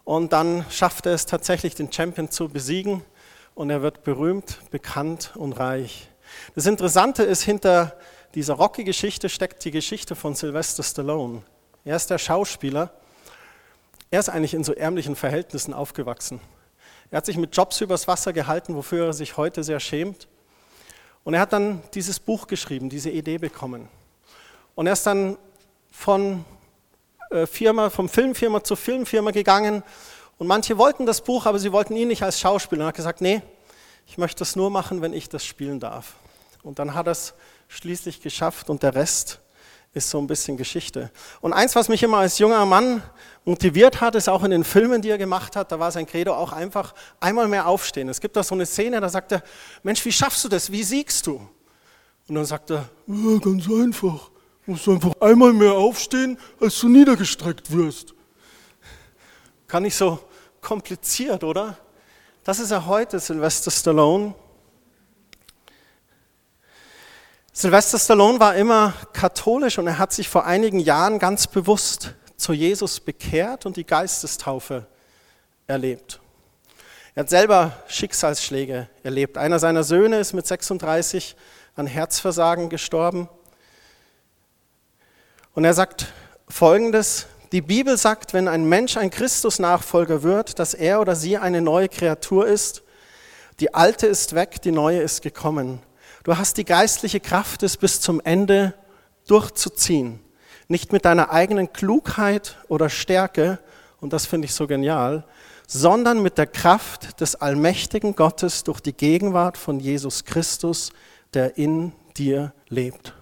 und 0.04 0.32
dann 0.32 0.64
schafft 0.70 1.06
er 1.06 1.14
es 1.14 1.26
tatsächlich, 1.26 1.74
den 1.74 1.92
Champion 1.92 2.30
zu 2.30 2.48
besiegen 2.48 3.02
und 3.54 3.70
er 3.70 3.82
wird 3.82 4.04
berühmt, 4.04 4.58
bekannt 4.70 5.32
und 5.36 5.52
reich. 5.52 6.08
Das 6.54 6.66
Interessante 6.66 7.22
ist, 7.22 7.42
hinter 7.42 7.96
dieser 8.34 8.54
Rocky-Geschichte 8.54 9.28
steckt 9.28 9.64
die 9.64 9.70
Geschichte 9.70 10.14
von 10.14 10.34
Sylvester 10.34 10.82
Stallone. 10.82 11.42
Er 11.84 11.96
ist 11.96 12.10
der 12.10 12.18
Schauspieler. 12.18 12.90
Er 14.10 14.20
ist 14.20 14.28
eigentlich 14.28 14.54
in 14.54 14.64
so 14.64 14.72
ärmlichen 14.72 15.16
Verhältnissen 15.16 15.72
aufgewachsen. 15.72 16.40
Er 17.10 17.18
hat 17.18 17.26
sich 17.26 17.36
mit 17.36 17.56
Jobs 17.56 17.80
übers 17.80 18.06
Wasser 18.06 18.32
gehalten, 18.32 18.74
wofür 18.74 19.06
er 19.06 19.12
sich 19.12 19.36
heute 19.36 19.64
sehr 19.64 19.80
schämt. 19.80 20.28
Und 21.24 21.34
er 21.34 21.40
hat 21.40 21.52
dann 21.52 21.82
dieses 21.94 22.20
Buch 22.20 22.46
geschrieben, 22.46 22.88
diese 22.88 23.10
Idee 23.10 23.38
bekommen. 23.38 23.88
Und 24.74 24.86
er 24.86 24.92
ist 24.94 25.06
dann 25.06 25.36
von 25.90 26.44
äh, 27.30 27.46
Firma, 27.46 27.90
vom 27.90 28.08
Filmfirma 28.08 28.62
zur 28.64 28.76
Filmfirma 28.76 29.30
gegangen. 29.30 29.82
Und 30.38 30.46
manche 30.46 30.78
wollten 30.78 31.06
das 31.06 31.20
Buch, 31.20 31.46
aber 31.46 31.58
sie 31.58 31.72
wollten 31.72 31.96
ihn 31.96 32.08
nicht 32.08 32.22
als 32.22 32.40
Schauspieler. 32.40 32.80
Und 32.80 32.86
er 32.86 32.88
hat 32.88 32.96
gesagt, 32.96 33.20
nee, 33.20 33.42
ich 34.06 34.18
möchte 34.18 34.40
das 34.40 34.56
nur 34.56 34.70
machen, 34.70 35.02
wenn 35.02 35.12
ich 35.12 35.28
das 35.28 35.44
spielen 35.44 35.80
darf. 35.80 36.14
Und 36.62 36.78
dann 36.78 36.94
hat 36.94 37.06
er 37.06 37.12
es 37.12 37.34
schließlich 37.68 38.20
geschafft 38.20 38.68
und 38.68 38.82
der 38.82 38.94
Rest 38.94 39.40
ist 39.92 40.10
so 40.10 40.18
ein 40.18 40.26
bisschen 40.26 40.56
Geschichte. 40.56 41.10
Und 41.40 41.52
eins, 41.52 41.74
was 41.74 41.88
mich 41.88 42.02
immer 42.02 42.18
als 42.18 42.38
junger 42.38 42.64
Mann 42.64 43.02
motiviert 43.44 44.00
hat, 44.00 44.14
ist 44.14 44.28
auch 44.28 44.44
in 44.44 44.50
den 44.50 44.64
Filmen, 44.64 45.02
die 45.02 45.10
er 45.10 45.18
gemacht 45.18 45.56
hat, 45.56 45.72
da 45.72 45.78
war 45.78 45.90
sein 45.90 46.06
Credo 46.06 46.34
auch 46.34 46.52
einfach 46.52 46.94
einmal 47.18 47.48
mehr 47.48 47.66
aufstehen. 47.66 48.08
Es 48.08 48.20
gibt 48.20 48.36
da 48.36 48.42
so 48.42 48.54
eine 48.54 48.66
Szene, 48.66 49.00
da 49.00 49.08
sagt 49.08 49.32
er, 49.32 49.42
Mensch, 49.82 50.04
wie 50.04 50.12
schaffst 50.12 50.44
du 50.44 50.48
das? 50.48 50.70
Wie 50.70 50.82
siegst 50.82 51.26
du? 51.26 51.40
Und 52.28 52.34
dann 52.34 52.44
sagt 52.44 52.70
er, 52.70 52.88
ja, 53.06 53.38
ganz 53.38 53.68
einfach 53.68 54.30
musst 54.70 54.86
du 54.86 54.92
einfach 54.92 55.12
einmal 55.20 55.52
mehr 55.52 55.72
aufstehen, 55.72 56.38
als 56.60 56.78
du 56.80 56.88
niedergestreckt 56.88 57.70
wirst. 57.72 58.14
Kann 59.66 59.82
nicht 59.82 59.96
so 59.96 60.18
kompliziert, 60.60 61.44
oder? 61.44 61.76
Das 62.44 62.58
ist 62.58 62.70
er 62.70 62.86
heute, 62.86 63.18
Sylvester 63.18 63.70
Stallone. 63.70 64.34
Sylvester 67.52 67.98
Stallone 67.98 68.40
war 68.40 68.54
immer 68.54 68.94
katholisch 69.12 69.78
und 69.78 69.86
er 69.86 69.98
hat 69.98 70.12
sich 70.12 70.28
vor 70.28 70.46
einigen 70.46 70.78
Jahren 70.78 71.18
ganz 71.18 71.46
bewusst 71.46 72.14
zu 72.36 72.52
Jesus 72.52 73.00
bekehrt 73.00 73.66
und 73.66 73.76
die 73.76 73.84
Geistestaufe 73.84 74.86
erlebt. 75.66 76.20
Er 77.14 77.24
hat 77.24 77.30
selber 77.30 77.72
Schicksalsschläge 77.88 78.88
erlebt. 79.02 79.36
Einer 79.36 79.58
seiner 79.58 79.82
Söhne 79.82 80.20
ist 80.20 80.32
mit 80.32 80.46
36 80.46 81.36
an 81.74 81.86
Herzversagen 81.86 82.70
gestorben. 82.70 83.28
Und 85.54 85.64
er 85.64 85.74
sagt 85.74 86.12
Folgendes, 86.48 87.26
die 87.52 87.60
Bibel 87.60 87.96
sagt, 87.96 88.32
wenn 88.32 88.46
ein 88.46 88.68
Mensch 88.68 88.96
ein 88.96 89.10
Christus-Nachfolger 89.10 90.22
wird, 90.22 90.60
dass 90.60 90.74
er 90.74 91.00
oder 91.00 91.16
sie 91.16 91.36
eine 91.36 91.60
neue 91.60 91.88
Kreatur 91.88 92.46
ist. 92.46 92.82
Die 93.58 93.74
alte 93.74 94.06
ist 94.06 94.34
weg, 94.34 94.62
die 94.62 94.70
neue 94.70 95.00
ist 95.00 95.22
gekommen. 95.22 95.80
Du 96.22 96.36
hast 96.36 96.56
die 96.58 96.64
geistliche 96.64 97.18
Kraft, 97.18 97.64
es 97.64 97.76
bis 97.76 98.00
zum 98.00 98.20
Ende 98.20 98.74
durchzuziehen. 99.26 100.20
Nicht 100.68 100.92
mit 100.92 101.04
deiner 101.04 101.32
eigenen 101.32 101.72
Klugheit 101.72 102.56
oder 102.68 102.88
Stärke, 102.88 103.58
und 104.00 104.12
das 104.12 104.26
finde 104.26 104.46
ich 104.46 104.54
so 104.54 104.68
genial, 104.68 105.24
sondern 105.66 106.22
mit 106.22 106.38
der 106.38 106.46
Kraft 106.46 107.20
des 107.20 107.34
allmächtigen 107.34 108.14
Gottes 108.14 108.62
durch 108.62 108.80
die 108.80 108.92
Gegenwart 108.92 109.56
von 109.56 109.80
Jesus 109.80 110.24
Christus, 110.24 110.90
der 111.34 111.58
in 111.58 111.92
dir 112.16 112.52
lebt. 112.68 113.14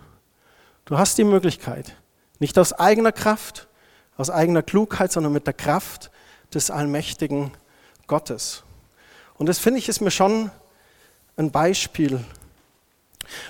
Du 0.84 0.98
hast 0.98 1.16
die 1.18 1.24
Möglichkeit, 1.24 1.94
nicht 2.38 2.58
aus 2.58 2.72
eigener 2.72 3.12
Kraft, 3.12 3.68
aus 4.16 4.30
eigener 4.30 4.62
Klugheit, 4.62 5.12
sondern 5.12 5.32
mit 5.32 5.46
der 5.46 5.54
Kraft 5.54 6.10
des 6.54 6.70
allmächtigen 6.70 7.52
Gottes. 8.06 8.64
Und 9.36 9.48
das 9.48 9.58
finde 9.58 9.78
ich 9.78 9.88
ist 9.88 10.00
mir 10.00 10.10
schon 10.10 10.50
ein 11.36 11.50
Beispiel 11.50 12.24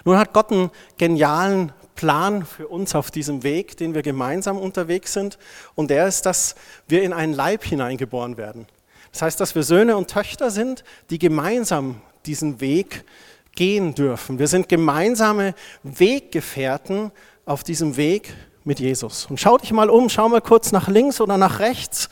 nun 0.04 0.18
hat 0.18 0.32
Gott 0.32 0.52
einen 0.52 0.70
genialen 0.96 1.72
Plan 1.94 2.44
für 2.44 2.68
uns 2.68 2.94
auf 2.94 3.10
diesem 3.10 3.42
Weg, 3.42 3.76
den 3.76 3.94
wir 3.94 4.02
gemeinsam 4.02 4.58
unterwegs 4.58 5.12
sind. 5.12 5.38
Und 5.74 5.90
der 5.90 6.06
ist, 6.06 6.26
dass 6.26 6.54
wir 6.86 7.02
in 7.02 7.12
einen 7.12 7.32
Leib 7.32 7.64
hineingeboren 7.64 8.36
werden. 8.36 8.66
Das 9.12 9.22
heißt, 9.22 9.40
dass 9.40 9.54
wir 9.54 9.62
Söhne 9.62 9.96
und 9.96 10.10
Töchter 10.10 10.50
sind, 10.50 10.84
die 11.10 11.18
gemeinsam 11.18 12.00
diesen 12.26 12.60
Weg 12.60 13.04
gehen 13.52 13.94
dürfen. 13.94 14.38
Wir 14.38 14.46
sind 14.46 14.68
gemeinsame 14.68 15.54
Weggefährten 15.82 17.10
auf 17.46 17.64
diesem 17.64 17.96
Weg 17.96 18.34
mit 18.68 18.80
Jesus. 18.80 19.24
Und 19.30 19.40
schau 19.40 19.56
dich 19.56 19.72
mal 19.72 19.88
um, 19.88 20.10
schau 20.10 20.28
mal 20.28 20.42
kurz 20.42 20.72
nach 20.72 20.88
links 20.88 21.22
oder 21.22 21.38
nach 21.38 21.58
rechts. 21.58 22.10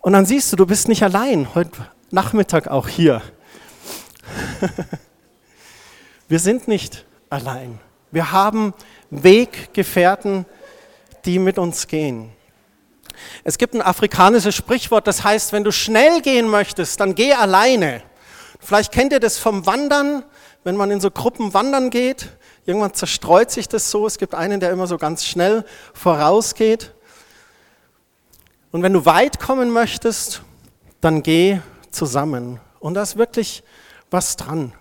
Und 0.00 0.12
dann 0.12 0.24
siehst 0.24 0.52
du, 0.52 0.56
du 0.56 0.64
bist 0.64 0.86
nicht 0.86 1.02
allein, 1.02 1.56
heute 1.56 1.72
Nachmittag 2.12 2.68
auch 2.68 2.86
hier. 2.86 3.20
Wir 6.28 6.38
sind 6.38 6.68
nicht 6.68 7.04
allein. 7.30 7.80
Wir 8.12 8.30
haben 8.30 8.74
Weggefährten, 9.10 10.46
die 11.24 11.40
mit 11.40 11.58
uns 11.58 11.88
gehen. 11.88 12.30
Es 13.42 13.58
gibt 13.58 13.74
ein 13.74 13.82
afrikanisches 13.82 14.54
Sprichwort, 14.54 15.08
das 15.08 15.24
heißt, 15.24 15.52
wenn 15.52 15.64
du 15.64 15.72
schnell 15.72 16.22
gehen 16.22 16.48
möchtest, 16.48 17.00
dann 17.00 17.16
geh 17.16 17.32
alleine. 17.32 18.04
Vielleicht 18.60 18.92
kennt 18.92 19.12
ihr 19.12 19.20
das 19.20 19.36
vom 19.36 19.66
Wandern, 19.66 20.22
wenn 20.62 20.76
man 20.76 20.92
in 20.92 21.00
so 21.00 21.10
Gruppen 21.10 21.54
wandern 21.54 21.90
geht. 21.90 22.28
Irgendwann 22.66 22.94
zerstreut 22.94 23.50
sich 23.50 23.68
das 23.68 23.90
so. 23.90 24.06
Es 24.06 24.18
gibt 24.18 24.34
einen, 24.34 24.60
der 24.60 24.72
immer 24.72 24.86
so 24.86 24.98
ganz 24.98 25.24
schnell 25.24 25.64
vorausgeht. 25.94 26.92
Und 28.72 28.82
wenn 28.82 28.92
du 28.92 29.06
weit 29.06 29.38
kommen 29.38 29.70
möchtest, 29.70 30.42
dann 31.00 31.22
geh 31.22 31.60
zusammen. 31.90 32.60
Und 32.80 32.94
da 32.94 33.02
ist 33.02 33.16
wirklich 33.16 33.62
was 34.10 34.36
dran. 34.36 34.72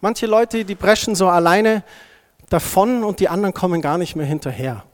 Manche 0.00 0.26
Leute, 0.26 0.64
die 0.64 0.74
brechen 0.74 1.14
so 1.14 1.28
alleine 1.28 1.84
davon 2.50 3.04
und 3.04 3.20
die 3.20 3.28
anderen 3.28 3.54
kommen 3.54 3.80
gar 3.80 3.98
nicht 3.98 4.16
mehr 4.16 4.26
hinterher. 4.26 4.84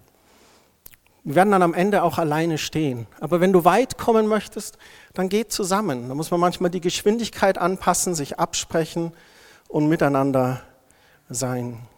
Wir 1.25 1.37
werden 1.37 1.53
dann 1.53 1.63
am 1.63 1.73
Ende 1.73 2.03
auch 2.03 2.19
alleine 2.19 2.59
stehen. 2.59 3.07
Aber 3.19 3.41
wenn 3.41 3.53
du 3.53 3.65
weit 3.65 3.97
kommen 3.97 4.27
möchtest, 4.27 4.77
dann 5.15 5.31
geh 5.31 5.47
zusammen. 5.47 6.09
Da 6.09 6.15
muss 6.15 6.31
man 6.31 6.41
manchmal 6.41 6.71
die 6.71 6.83
Geschwindigkeit 6.83 7.57
anpassen, 7.57 8.15
sich 8.15 8.39
absprechen 8.39 9.13
und 9.69 9.89
miteinander 9.89 10.61
sein. 11.31 11.89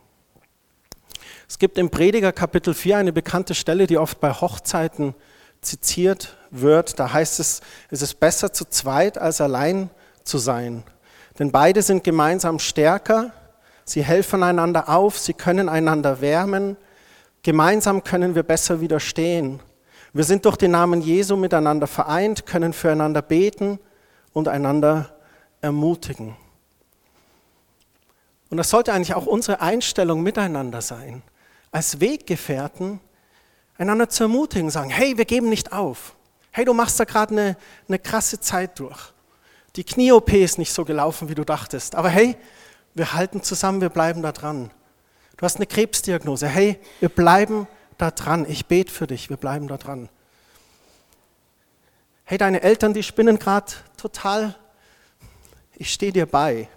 Es 1.48 1.58
gibt 1.58 1.78
im 1.78 1.90
Prediger 1.90 2.32
Kapitel 2.32 2.74
4 2.74 2.98
eine 2.98 3.12
bekannte 3.12 3.54
Stelle, 3.54 3.86
die 3.86 3.98
oft 3.98 4.20
bei 4.20 4.32
Hochzeiten 4.32 5.14
zitiert 5.60 6.36
wird. 6.50 6.98
Da 6.98 7.12
heißt 7.12 7.38
es, 7.38 7.60
es 7.90 8.02
ist 8.02 8.18
besser 8.18 8.52
zu 8.52 8.64
zweit 8.64 9.16
als 9.16 9.40
allein 9.40 9.90
zu 10.24 10.38
sein. 10.38 10.82
Denn 11.38 11.52
beide 11.52 11.82
sind 11.82 12.02
gemeinsam 12.02 12.58
stärker, 12.58 13.32
sie 13.84 14.02
helfen 14.02 14.42
einander 14.42 14.88
auf, 14.88 15.18
sie 15.18 15.34
können 15.34 15.68
einander 15.68 16.20
wärmen, 16.20 16.76
gemeinsam 17.42 18.02
können 18.02 18.34
wir 18.34 18.42
besser 18.42 18.80
widerstehen. 18.80 19.60
Wir 20.12 20.24
sind 20.24 20.46
durch 20.46 20.56
den 20.56 20.72
Namen 20.72 21.00
Jesu 21.00 21.36
miteinander 21.36 21.86
vereint, 21.86 22.46
können 22.46 22.72
füreinander 22.72 23.22
beten 23.22 23.78
und 24.32 24.48
einander 24.48 25.14
ermutigen. 25.60 26.36
Und 28.48 28.56
das 28.56 28.70
sollte 28.70 28.92
eigentlich 28.92 29.14
auch 29.14 29.26
unsere 29.26 29.60
Einstellung 29.60 30.22
miteinander 30.22 30.80
sein, 30.80 31.22
als 31.70 32.00
Weggefährten 32.00 33.00
einander 33.78 34.08
zu 34.08 34.24
ermutigen, 34.24 34.70
sagen, 34.70 34.90
hey, 34.90 35.16
wir 35.18 35.24
geben 35.24 35.48
nicht 35.48 35.72
auf. 35.72 36.14
Hey, 36.50 36.64
du 36.64 36.72
machst 36.72 36.98
da 36.98 37.04
gerade 37.04 37.32
eine, 37.32 37.56
eine 37.88 37.98
krasse 37.98 38.40
Zeit 38.40 38.78
durch. 38.78 39.12
Die 39.76 39.84
Knie-OP 39.84 40.32
ist 40.32 40.58
nicht 40.58 40.72
so 40.72 40.84
gelaufen, 40.84 41.28
wie 41.28 41.34
du 41.34 41.44
dachtest. 41.44 41.94
Aber 41.94 42.08
hey, 42.08 42.36
wir 42.94 43.12
halten 43.12 43.42
zusammen, 43.42 43.82
wir 43.82 43.90
bleiben 43.90 44.22
da 44.22 44.32
dran. 44.32 44.70
Du 45.36 45.44
hast 45.44 45.56
eine 45.56 45.66
Krebsdiagnose. 45.66 46.48
Hey, 46.48 46.80
wir 47.00 47.10
bleiben 47.10 47.66
da 47.98 48.10
dran. 48.10 48.46
Ich 48.48 48.66
bete 48.66 48.90
für 48.90 49.06
dich, 49.06 49.28
wir 49.28 49.36
bleiben 49.36 49.68
da 49.68 49.76
dran. 49.76 50.08
Hey, 52.24 52.38
deine 52.38 52.62
Eltern, 52.62 52.94
die 52.94 53.02
spinnen 53.02 53.38
gerade 53.38 53.72
total. 53.98 54.56
Ich 55.74 55.92
stehe 55.92 56.12
dir 56.12 56.24
bei. 56.24 56.68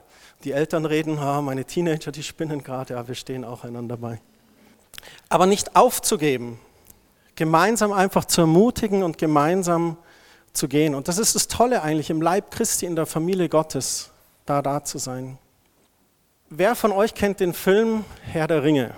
Die 0.43 0.51
Eltern 0.51 0.85
reden, 0.85 1.17
ah, 1.19 1.41
meine 1.41 1.63
Teenager, 1.63 2.11
die 2.11 2.23
spinnen 2.23 2.63
gerade. 2.63 2.95
Ja, 2.95 3.07
wir 3.07 3.15
stehen 3.15 3.45
auch 3.45 3.63
einander 3.63 3.95
bei. 3.95 4.19
Aber 5.29 5.45
nicht 5.45 5.75
aufzugeben, 5.75 6.59
gemeinsam 7.35 7.91
einfach 7.91 8.25
zu 8.25 8.41
ermutigen 8.41 9.03
und 9.03 9.17
gemeinsam 9.17 9.97
zu 10.53 10.67
gehen. 10.67 10.95
Und 10.95 11.07
das 11.07 11.17
ist 11.17 11.35
das 11.35 11.47
Tolle 11.47 11.81
eigentlich, 11.81 12.09
im 12.09 12.21
Leib 12.21 12.51
Christi, 12.51 12.85
in 12.85 12.95
der 12.95 13.05
Familie 13.05 13.49
Gottes, 13.49 14.11
da 14.45 14.61
da 14.61 14.83
zu 14.83 14.97
sein. 14.97 15.37
Wer 16.49 16.75
von 16.75 16.91
euch 16.91 17.13
kennt 17.13 17.39
den 17.39 17.53
Film 17.53 18.03
Herr 18.23 18.47
der 18.47 18.63
Ringe 18.63 18.95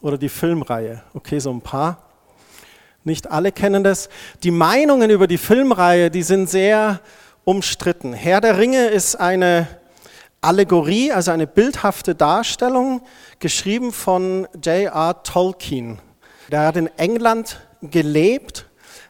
oder 0.00 0.18
die 0.18 0.28
Filmreihe? 0.28 1.02
Okay, 1.14 1.38
so 1.38 1.50
ein 1.50 1.60
paar. 1.60 2.02
Nicht 3.04 3.30
alle 3.30 3.52
kennen 3.52 3.84
das. 3.84 4.08
Die 4.42 4.50
Meinungen 4.50 5.10
über 5.10 5.26
die 5.26 5.38
Filmreihe, 5.38 6.10
die 6.10 6.24
sind 6.24 6.50
sehr 6.50 7.00
umstritten. 7.44 8.12
Herr 8.12 8.40
der 8.40 8.58
Ringe 8.58 8.88
ist 8.88 9.16
eine 9.16 9.68
Allegorie, 10.40 11.12
also 11.12 11.30
eine 11.30 11.46
bildhafte 11.46 12.14
Darstellung, 12.14 13.02
geschrieben 13.40 13.92
von 13.92 14.46
J.R. 14.64 15.22
Tolkien. 15.22 15.98
Der 16.50 16.60
hat 16.62 16.76
in 16.76 16.86
England 16.96 17.60
gelebt 17.82 18.66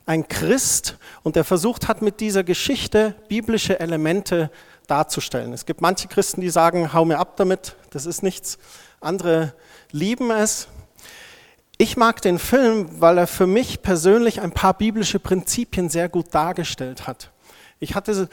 ein 0.06 0.26
Christ 0.26 0.96
und 1.22 1.36
der 1.36 1.44
versucht 1.44 1.86
hat, 1.86 2.00
mit 2.00 2.20
dieser 2.20 2.42
Geschichte 2.42 3.14
biblische 3.28 3.78
Elemente 3.78 4.50
darzustellen. 4.86 5.52
Es 5.52 5.66
gibt 5.66 5.82
manche 5.82 6.08
Christen, 6.08 6.40
die 6.40 6.48
sagen, 6.48 6.94
hau 6.94 7.04
mir 7.04 7.18
ab 7.18 7.36
damit, 7.36 7.76
das 7.90 8.06
ist 8.06 8.22
nichts. 8.22 8.58
Andere 9.00 9.54
lieben 9.92 10.30
es. 10.30 10.66
Ich 11.76 11.98
mag 11.98 12.22
den 12.22 12.38
Film, 12.38 13.00
weil 13.00 13.18
er 13.18 13.26
für 13.26 13.46
mich 13.46 13.82
persönlich 13.82 14.40
ein 14.40 14.50
paar 14.50 14.74
biblische 14.74 15.20
Prinzipien 15.20 15.90
sehr 15.90 16.08
gut 16.08 16.34
dargestellt 16.34 17.06
hat. 17.06 17.30
Ich 17.78 17.94
hatte 17.94 18.28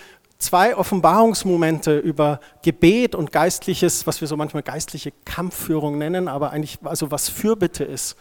zwei 0.46 0.76
Offenbarungsmomente 0.78 1.98
über 1.98 2.40
Gebet 2.62 3.16
und 3.16 3.32
geistliches, 3.32 4.06
was 4.06 4.22
wir 4.22 4.28
so 4.28 4.38
manchmal 4.38 4.64
geistliche 4.64 5.12
Kampfführung 5.26 5.98
nennen, 5.98 6.28
aber 6.28 6.52
eigentlich 6.52 6.78
also 6.84 7.10
was 7.12 7.30
Fürbitte 7.30 7.84
ist 7.84 8.16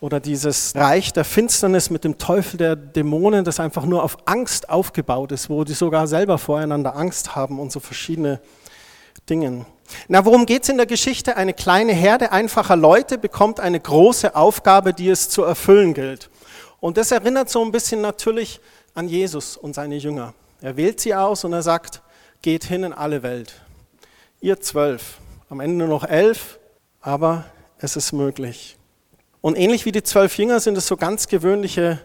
oder 0.00 0.20
dieses 0.20 0.74
Reich 0.76 1.12
der 1.12 1.24
Finsternis 1.24 1.90
mit 1.90 2.04
dem 2.04 2.18
Teufel 2.18 2.56
der 2.56 2.76
Dämonen, 2.76 3.44
das 3.44 3.60
einfach 3.60 3.84
nur 3.84 4.02
auf 4.02 4.16
Angst 4.24 4.70
aufgebaut 4.70 5.32
ist, 5.32 5.50
wo 5.50 5.64
die 5.64 5.74
sogar 5.74 6.06
selber 6.06 6.38
voreinander 6.38 6.96
Angst 6.96 7.34
haben 7.34 7.58
und 7.58 7.70
so 7.72 7.80
verschiedene 7.80 8.40
Dinge. 9.28 9.66
Na, 10.08 10.24
worum 10.24 10.46
geht 10.46 10.62
es 10.62 10.68
in 10.68 10.76
der 10.76 10.86
Geschichte? 10.86 11.36
Eine 11.36 11.52
kleine 11.52 11.92
Herde 11.92 12.30
einfacher 12.30 12.76
Leute 12.76 13.18
bekommt 13.18 13.58
eine 13.58 13.80
große 13.80 14.36
Aufgabe, 14.36 14.94
die 14.94 15.08
es 15.08 15.28
zu 15.28 15.42
erfüllen 15.42 15.94
gilt. 15.94 16.30
Und 16.78 16.96
das 16.96 17.10
erinnert 17.10 17.50
so 17.50 17.62
ein 17.62 17.72
bisschen 17.72 18.00
natürlich 18.00 18.60
an 18.94 19.08
Jesus 19.08 19.56
und 19.56 19.74
seine 19.74 19.96
Jünger. 19.96 20.32
Er 20.62 20.76
wählt 20.76 21.00
sie 21.00 21.14
aus 21.14 21.44
und 21.44 21.52
er 21.52 21.62
sagt, 21.62 22.02
geht 22.42 22.64
hin 22.64 22.84
in 22.84 22.92
alle 22.92 23.22
Welt. 23.22 23.54
Ihr 24.40 24.60
zwölf, 24.60 25.18
am 25.48 25.60
Ende 25.60 25.76
nur 25.76 25.88
noch 25.88 26.04
elf, 26.04 26.58
aber 27.00 27.44
es 27.78 27.96
ist 27.96 28.12
möglich. 28.12 28.76
Und 29.40 29.56
ähnlich 29.56 29.86
wie 29.86 29.92
die 29.92 30.02
zwölf 30.02 30.36
Jünger 30.36 30.60
sind 30.60 30.76
es 30.76 30.86
so 30.86 30.96
ganz 30.96 31.28
gewöhnliche 31.28 31.98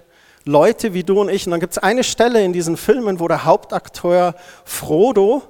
Leute 0.45 0.93
wie 0.93 1.03
du 1.03 1.19
und 1.19 1.29
ich. 1.29 1.45
Und 1.45 1.51
dann 1.51 1.59
gibt 1.59 1.73
es 1.73 1.77
eine 1.79 2.03
Stelle 2.03 2.43
in 2.43 2.53
diesen 2.53 2.77
Filmen, 2.77 3.19
wo 3.19 3.27
der 3.27 3.43
Hauptakteur 3.43 4.35
Frodo, 4.63 5.43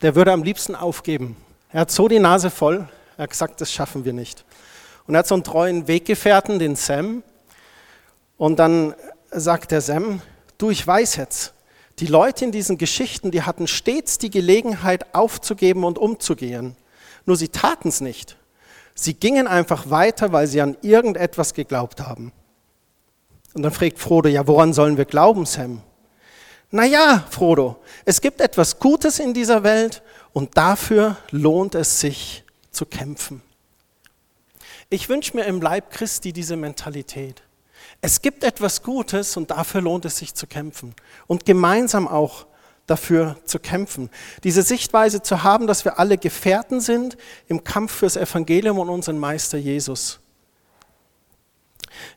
der 0.00 0.16
würde 0.16 0.32
am 0.32 0.42
liebsten 0.42 0.74
aufgeben. 0.74 1.36
Er 1.70 1.82
hat 1.82 1.90
so 1.90 2.08
die 2.08 2.18
Nase 2.18 2.50
voll. 2.50 2.88
Er 3.16 3.24
hat 3.24 3.30
gesagt, 3.30 3.60
das 3.60 3.72
schaffen 3.72 4.04
wir 4.04 4.12
nicht. 4.12 4.44
Und 5.06 5.14
er 5.14 5.20
hat 5.20 5.26
so 5.28 5.34
einen 5.34 5.44
treuen 5.44 5.86
Weggefährten, 5.86 6.58
den 6.58 6.74
Sam. 6.74 7.22
Und 8.36 8.58
dann 8.58 8.94
sagt 9.30 9.70
der 9.70 9.80
Sam, 9.80 10.20
du, 10.58 10.70
ich 10.70 10.84
weiß 10.84 11.16
jetzt, 11.16 11.54
die 12.02 12.08
Leute 12.08 12.44
in 12.44 12.50
diesen 12.50 12.78
Geschichten, 12.78 13.30
die 13.30 13.42
hatten 13.42 13.68
stets 13.68 14.18
die 14.18 14.30
Gelegenheit 14.30 15.14
aufzugeben 15.14 15.84
und 15.84 15.98
umzugehen. 15.98 16.74
Nur 17.26 17.36
sie 17.36 17.46
taten 17.46 17.90
es 17.90 18.00
nicht. 18.00 18.36
Sie 18.96 19.14
gingen 19.14 19.46
einfach 19.46 19.88
weiter, 19.88 20.32
weil 20.32 20.48
sie 20.48 20.60
an 20.60 20.76
irgendetwas 20.82 21.54
geglaubt 21.54 22.00
haben. 22.00 22.32
Und 23.54 23.62
dann 23.62 23.70
fragt 23.70 24.00
Frodo, 24.00 24.28
ja, 24.28 24.48
woran 24.48 24.72
sollen 24.72 24.96
wir 24.96 25.04
glauben, 25.04 25.46
Sam? 25.46 25.80
Naja, 26.72 27.24
Frodo, 27.30 27.76
es 28.04 28.20
gibt 28.20 28.40
etwas 28.40 28.80
Gutes 28.80 29.20
in 29.20 29.32
dieser 29.32 29.62
Welt 29.62 30.02
und 30.32 30.56
dafür 30.56 31.18
lohnt 31.30 31.76
es 31.76 32.00
sich 32.00 32.42
zu 32.72 32.84
kämpfen. 32.84 33.42
Ich 34.90 35.08
wünsche 35.08 35.36
mir 35.36 35.44
im 35.44 35.62
Leib 35.62 35.92
Christi 35.92 36.32
diese 36.32 36.56
Mentalität. 36.56 37.44
Es 38.04 38.20
gibt 38.20 38.42
etwas 38.42 38.82
Gutes 38.82 39.36
und 39.36 39.52
dafür 39.52 39.80
lohnt 39.80 40.04
es 40.04 40.18
sich 40.18 40.34
zu 40.34 40.48
kämpfen 40.48 40.94
und 41.28 41.46
gemeinsam 41.46 42.08
auch 42.08 42.46
dafür 42.86 43.36
zu 43.44 43.60
kämpfen. 43.60 44.10
Diese 44.42 44.64
Sichtweise 44.64 45.22
zu 45.22 45.44
haben, 45.44 45.68
dass 45.68 45.84
wir 45.84 46.00
alle 46.00 46.18
Gefährten 46.18 46.80
sind 46.80 47.16
im 47.46 47.62
Kampf 47.62 47.92
fürs 47.92 48.16
Evangelium 48.16 48.80
und 48.80 48.88
unseren 48.88 49.18
Meister 49.18 49.56
Jesus. 49.56 50.18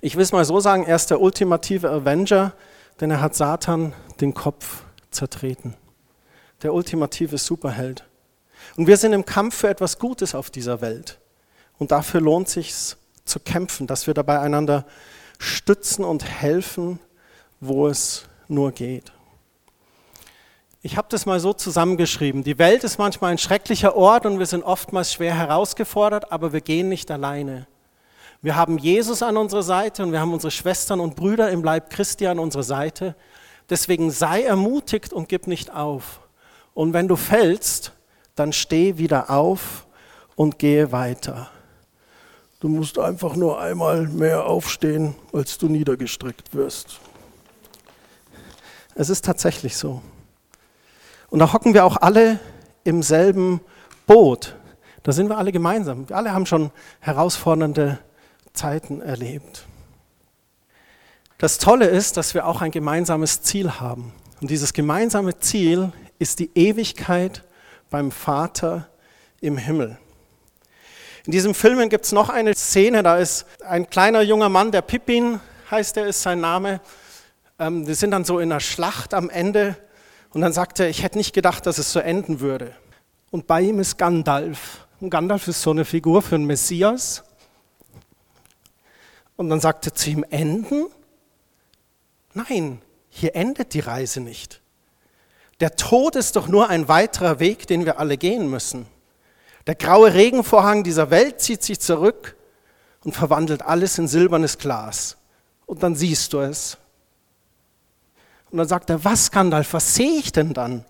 Ich 0.01 0.15
will 0.15 0.24
es 0.24 0.32
mal 0.32 0.44
so 0.44 0.60
sagen, 0.60 0.86
er 0.86 0.96
ist 0.96 1.12
der 1.12 1.22
ultimative 1.22 1.92
Avenger, 1.92 2.54
denn 3.00 3.12
er 3.12 3.22
hat 3.22 3.36
Satan 3.36 3.94
den 4.20 4.34
Kopf 4.34 4.82
zertreten. 5.12 5.75
Der 6.63 6.74
ultimative 6.74 7.38
Superheld. 7.38 8.06
Und 8.75 8.88
wir 8.88 8.98
sind 8.98 9.13
im 9.13 9.25
Kampf 9.25 9.58
für 9.58 9.70
etwas 9.70 10.00
Gutes 10.00 10.34
auf 10.34 10.50
dieser 10.50 10.82
Welt. 10.82 11.20
Und 11.77 11.92
dafür 11.92 12.22
lohnt 12.22 12.50
sich 12.50 12.74
zu 13.25 13.39
kämpfen, 13.39 13.86
dass 13.86 14.08
wir 14.08 14.15
dabei 14.15 14.39
einander 14.39 14.86
stützen 15.39 16.06
und 16.06 16.24
helfen, 16.24 17.00
wo 17.60 17.88
es 17.88 18.25
nur 18.48 18.72
geht. 18.72 19.12
Ich 20.82 20.98
habe 20.98 21.08
das 21.10 21.25
mal 21.25 21.39
so 21.39 21.51
zusammengeschrieben. 21.51 22.44
Die 22.44 22.60
Welt 22.60 22.84
ist 22.84 23.00
manchmal 23.00 23.32
ein 23.32 23.39
schrecklicher 23.39 23.96
Ort 23.96 24.27
und 24.27 24.38
wir 24.38 24.46
sind 24.46 24.63
oftmals 24.63 25.13
schwer 25.13 25.36
herausgefordert, 25.36 26.32
aber 26.32 26.54
wir 26.54 26.62
gehen 26.62 26.89
nicht 26.89 27.10
alleine. 27.10 27.65
Wir 28.44 28.56
haben 28.56 28.77
Jesus 28.77 29.24
an 29.24 29.38
unserer 29.38 29.63
Seite 29.63 30.04
und 30.04 30.12
wir 30.12 30.20
haben 30.20 30.32
unsere 30.32 30.51
Schwestern 30.51 31.00
und 31.00 31.15
Brüder 31.15 31.50
im 31.50 31.63
Leib 31.63 31.89
Christi 31.89 32.27
an 32.27 32.38
unserer 32.38 32.62
Seite. 32.62 33.15
Deswegen 33.72 34.12
sei 34.12 34.44
ermutigt 34.44 35.12
und 35.12 35.27
gib 35.27 35.48
nicht 35.48 35.74
auf. 35.74 36.20
Und 36.75 36.94
wenn 36.94 37.08
du 37.08 37.15
fällst, 37.15 37.94
dann 38.36 38.54
steh 38.54 39.00
wieder 39.00 39.32
auf 39.32 39.88
und 40.36 40.60
gehe 40.60 40.92
weiter. 40.92 41.50
Du 42.59 42.69
musst 42.69 42.97
einfach 42.97 43.35
nur 43.35 43.59
einmal 43.59 44.07
mehr 44.07 44.45
aufstehen, 44.45 45.15
als 45.33 45.57
du 45.57 45.67
niedergestreckt 45.67 46.53
wirst. 46.55 47.00
Es 48.95 49.09
ist 49.09 49.25
tatsächlich 49.25 49.75
so. 49.75 50.01
Und 51.29 51.39
da 51.39 51.51
hocken 51.51 51.74
wir 51.74 51.85
auch 51.85 51.97
alle 51.97 52.39
im 52.85 53.03
selben 53.03 53.59
Boot. 54.07 54.55
Da 55.03 55.12
sind 55.12 55.27
wir 55.27 55.38
alle 55.38 55.51
gemeinsam. 55.51 56.07
Wir 56.07 56.15
alle 56.15 56.31
haben 56.33 56.45
schon 56.45 56.71
herausfordernde 57.01 58.00
Zeiten 58.53 59.01
erlebt. 59.01 59.65
Das 61.38 61.57
Tolle 61.57 61.88
ist, 61.88 62.15
dass 62.15 62.33
wir 62.33 62.47
auch 62.47 62.62
ein 62.62 62.71
gemeinsames 62.71 63.41
Ziel 63.41 63.69
haben. 63.79 64.13
Und 64.39 64.50
dieses 64.50 64.71
gemeinsame 64.71 65.38
Ziel 65.39 65.91
ist 66.17 66.39
die 66.39 66.49
Ewigkeit 66.56 67.43
beim 67.89 68.12
Vater 68.12 68.88
im 69.41 69.58
Himmel. 69.58 69.97
In 71.25 71.31
diesem 71.31 71.55
Film 71.55 71.89
gibt 71.89 72.05
es 72.05 72.11
noch 72.11 72.29
eine 72.29 72.53
Szene, 72.53 73.01
da 73.01 73.17
ist 73.17 73.47
ein 73.65 73.89
kleiner 73.89 74.21
junger 74.21 74.49
Mann, 74.49 74.71
der 74.71 74.83
Pippin 74.83 75.39
heißt 75.71 75.97
er, 75.97 76.05
ist 76.05 76.21
sein 76.21 76.39
Name. 76.39 76.81
Ähm, 77.57 77.88
wir 77.88 77.95
sind 77.95 78.11
dann 78.11 78.25
so 78.25 78.38
in 78.38 78.51
einer 78.51 78.59
Schlacht 78.59 79.15
am 79.15 79.31
Ende 79.31 79.75
und 80.29 80.41
dann 80.41 80.53
sagt 80.53 80.79
er, 80.79 80.88
ich 80.88 81.01
hätte 81.01 81.17
nicht 81.17 81.33
gedacht, 81.33 81.65
dass 81.65 81.79
es 81.79 81.91
so 81.91 81.99
enden 81.99 82.41
würde. 82.41 82.75
Und 83.31 83.47
bei 83.47 83.61
ihm 83.61 83.79
ist 83.79 83.97
Gandalf. 83.97 84.85
Und 85.01 85.09
Gandalf 85.09 85.47
ist 85.47 85.63
so 85.63 85.71
eine 85.71 85.83
Figur 85.83 86.21
für 86.21 86.35
einen 86.35 86.45
Messias. 86.45 87.23
Und 89.35 89.49
dann 89.49 89.59
sagt 89.59 89.88
er 89.88 89.95
zu 89.95 90.11
ihm, 90.11 90.23
enden? 90.29 90.85
Nein, 92.33 92.81
hier 93.09 93.35
endet 93.35 93.73
die 93.73 93.79
Reise 93.79 94.21
nicht. 94.21 94.61
Der 95.59 95.75
Tod 95.75 96.15
ist 96.15 96.35
doch 96.35 96.47
nur 96.47 96.69
ein 96.69 96.88
weiterer 96.88 97.39
Weg, 97.39 97.65
den 97.65 97.85
wir 97.85 97.99
alle 97.99 98.17
gehen 98.17 98.47
müssen. 98.47 98.85
Der 99.67 99.75
graue 99.75 100.13
Regenvorhang 100.13 100.84
dieser 100.84 101.10
Welt 101.10 101.41
zieht 101.41 101.63
sich 101.63 101.80
zurück 101.80 102.36
und 103.04 103.13
verwandelt 103.15 103.63
alles 103.63 103.97
in 103.97 104.08
silbernes 104.08 104.58
Glas. 104.58 105.17
Und 105.65 105.82
dann 105.82 105.95
siehst 105.95 106.34
du 106.34 106.39
es. 106.39 106.78
Und 108.51 108.60
dann 108.60 108.67
sagt 108.67 108.89
er, 108.89 109.04
was 109.04 109.32
Gandalf, 109.32 109.73
was 109.73 109.95
sehe 109.95 110.19
ich 110.19 110.32
denn 110.32 110.54
dann? 110.54 110.86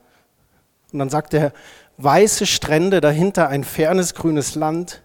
Und 0.91 0.99
dann 0.99 1.09
sagt 1.09 1.33
er, 1.33 1.53
weiße 1.97 2.45
Strände, 2.45 3.01
dahinter 3.01 3.47
ein 3.47 3.63
fernes 3.63 4.13
grünes 4.13 4.55
Land 4.55 5.01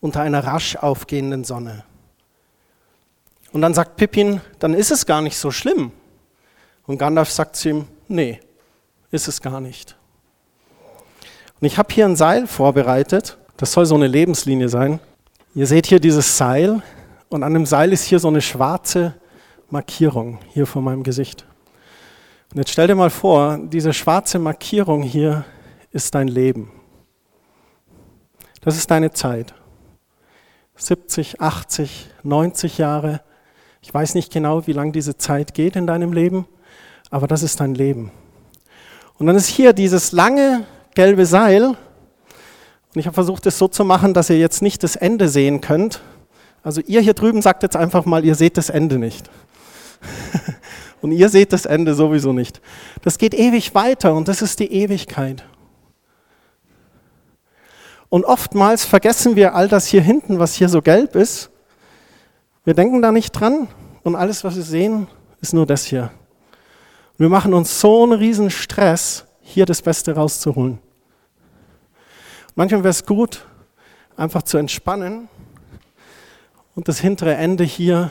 unter 0.00 0.22
einer 0.22 0.44
rasch 0.44 0.76
aufgehenden 0.76 1.44
Sonne. 1.44 1.84
Und 3.52 3.62
dann 3.62 3.74
sagt 3.74 3.96
Pippin, 3.96 4.40
dann 4.58 4.74
ist 4.74 4.90
es 4.90 5.06
gar 5.06 5.20
nicht 5.20 5.36
so 5.36 5.50
schlimm. 5.50 5.92
Und 6.86 6.98
Gandalf 6.98 7.30
sagt 7.30 7.56
zu 7.56 7.68
ihm, 7.68 7.88
nee, 8.08 8.40
ist 9.10 9.28
es 9.28 9.42
gar 9.42 9.60
nicht. 9.60 9.96
Und 11.60 11.66
ich 11.66 11.76
habe 11.76 11.92
hier 11.92 12.06
ein 12.06 12.16
Seil 12.16 12.46
vorbereitet, 12.46 13.36
das 13.58 13.72
soll 13.72 13.84
so 13.84 13.94
eine 13.94 14.06
Lebenslinie 14.06 14.70
sein. 14.70 14.98
Ihr 15.54 15.66
seht 15.66 15.86
hier 15.86 16.00
dieses 16.00 16.38
Seil 16.38 16.82
und 17.28 17.42
an 17.42 17.52
dem 17.52 17.66
Seil 17.66 17.92
ist 17.92 18.04
hier 18.04 18.18
so 18.18 18.28
eine 18.28 18.40
schwarze 18.40 19.14
Markierung 19.68 20.38
hier 20.48 20.66
vor 20.66 20.80
meinem 20.80 21.02
Gesicht. 21.02 21.44
Und 22.50 22.58
jetzt 22.58 22.70
stell 22.70 22.86
dir 22.86 22.94
mal 22.94 23.10
vor, 23.10 23.58
diese 23.58 23.92
schwarze 23.92 24.38
Markierung 24.38 25.02
hier 25.02 25.44
ist 25.90 26.14
dein 26.14 26.28
Leben. 26.28 26.72
Das 28.62 28.78
ist 28.78 28.90
deine 28.90 29.12
Zeit. 29.12 29.54
70, 30.76 31.42
80, 31.42 32.08
90 32.22 32.78
Jahre, 32.78 33.20
ich 33.82 33.92
weiß 33.92 34.14
nicht 34.14 34.32
genau, 34.32 34.66
wie 34.66 34.72
lange 34.72 34.92
diese 34.92 35.18
Zeit 35.18 35.52
geht 35.52 35.76
in 35.76 35.86
deinem 35.86 36.14
Leben, 36.14 36.46
aber 37.10 37.26
das 37.26 37.42
ist 37.42 37.60
dein 37.60 37.74
Leben. 37.74 38.12
Und 39.18 39.26
dann 39.26 39.36
ist 39.36 39.48
hier 39.48 39.74
dieses 39.74 40.12
lange 40.12 40.64
gelbe 41.00 41.24
Seil. 41.24 41.64
Und 41.64 41.76
ich 42.92 43.06
habe 43.06 43.14
versucht, 43.14 43.46
es 43.46 43.56
so 43.56 43.68
zu 43.68 43.86
machen, 43.86 44.12
dass 44.12 44.28
ihr 44.28 44.38
jetzt 44.38 44.60
nicht 44.60 44.82
das 44.82 44.96
Ende 44.96 45.30
sehen 45.30 45.62
könnt. 45.62 46.02
Also 46.62 46.82
ihr 46.82 47.00
hier 47.00 47.14
drüben 47.14 47.40
sagt 47.40 47.62
jetzt 47.62 47.74
einfach 47.74 48.04
mal, 48.04 48.22
ihr 48.22 48.34
seht 48.34 48.58
das 48.58 48.68
Ende 48.68 48.98
nicht. 48.98 49.30
und 51.00 51.12
ihr 51.12 51.30
seht 51.30 51.54
das 51.54 51.64
Ende 51.64 51.94
sowieso 51.94 52.34
nicht. 52.34 52.60
Das 53.00 53.16
geht 53.16 53.32
ewig 53.32 53.74
weiter 53.74 54.12
und 54.12 54.28
das 54.28 54.42
ist 54.42 54.58
die 54.60 54.70
Ewigkeit. 54.70 55.42
Und 58.10 58.26
oftmals 58.26 58.84
vergessen 58.84 59.36
wir 59.36 59.54
all 59.54 59.68
das 59.68 59.86
hier 59.86 60.02
hinten, 60.02 60.38
was 60.38 60.52
hier 60.52 60.68
so 60.68 60.82
gelb 60.82 61.16
ist, 61.16 61.48
wir 62.64 62.74
denken 62.74 63.00
da 63.00 63.10
nicht 63.10 63.32
dran 63.32 63.68
und 64.02 64.16
alles, 64.16 64.44
was 64.44 64.54
wir 64.54 64.64
sehen, 64.64 65.06
ist 65.40 65.54
nur 65.54 65.64
das 65.64 65.86
hier. 65.86 66.10
wir 67.16 67.30
machen 67.30 67.54
uns 67.54 67.80
so 67.80 68.02
einen 68.02 68.12
riesen 68.12 68.50
Stress, 68.50 69.24
hier 69.40 69.66
das 69.66 69.82
Beste 69.82 70.14
rauszuholen. 70.14 70.78
Manchmal 72.54 72.82
wäre 72.82 72.90
es 72.90 73.06
gut, 73.06 73.46
einfach 74.16 74.42
zu 74.42 74.58
entspannen 74.58 75.28
und 76.74 76.88
das 76.88 76.98
hintere 76.98 77.34
Ende 77.34 77.64
hier 77.64 78.10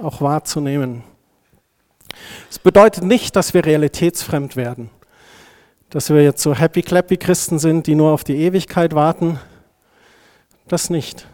auch 0.00 0.20
wahrzunehmen. 0.20 1.04
Es 2.50 2.58
bedeutet 2.58 3.04
nicht, 3.04 3.36
dass 3.36 3.54
wir 3.54 3.64
realitätsfremd 3.64 4.56
werden, 4.56 4.90
dass 5.90 6.10
wir 6.10 6.22
jetzt 6.22 6.42
so 6.42 6.54
happy-clappy 6.54 7.16
Christen 7.16 7.58
sind, 7.58 7.86
die 7.86 7.94
nur 7.94 8.12
auf 8.12 8.24
die 8.24 8.36
Ewigkeit 8.36 8.94
warten. 8.94 9.38
Das 10.68 10.90
nicht. 10.90 11.26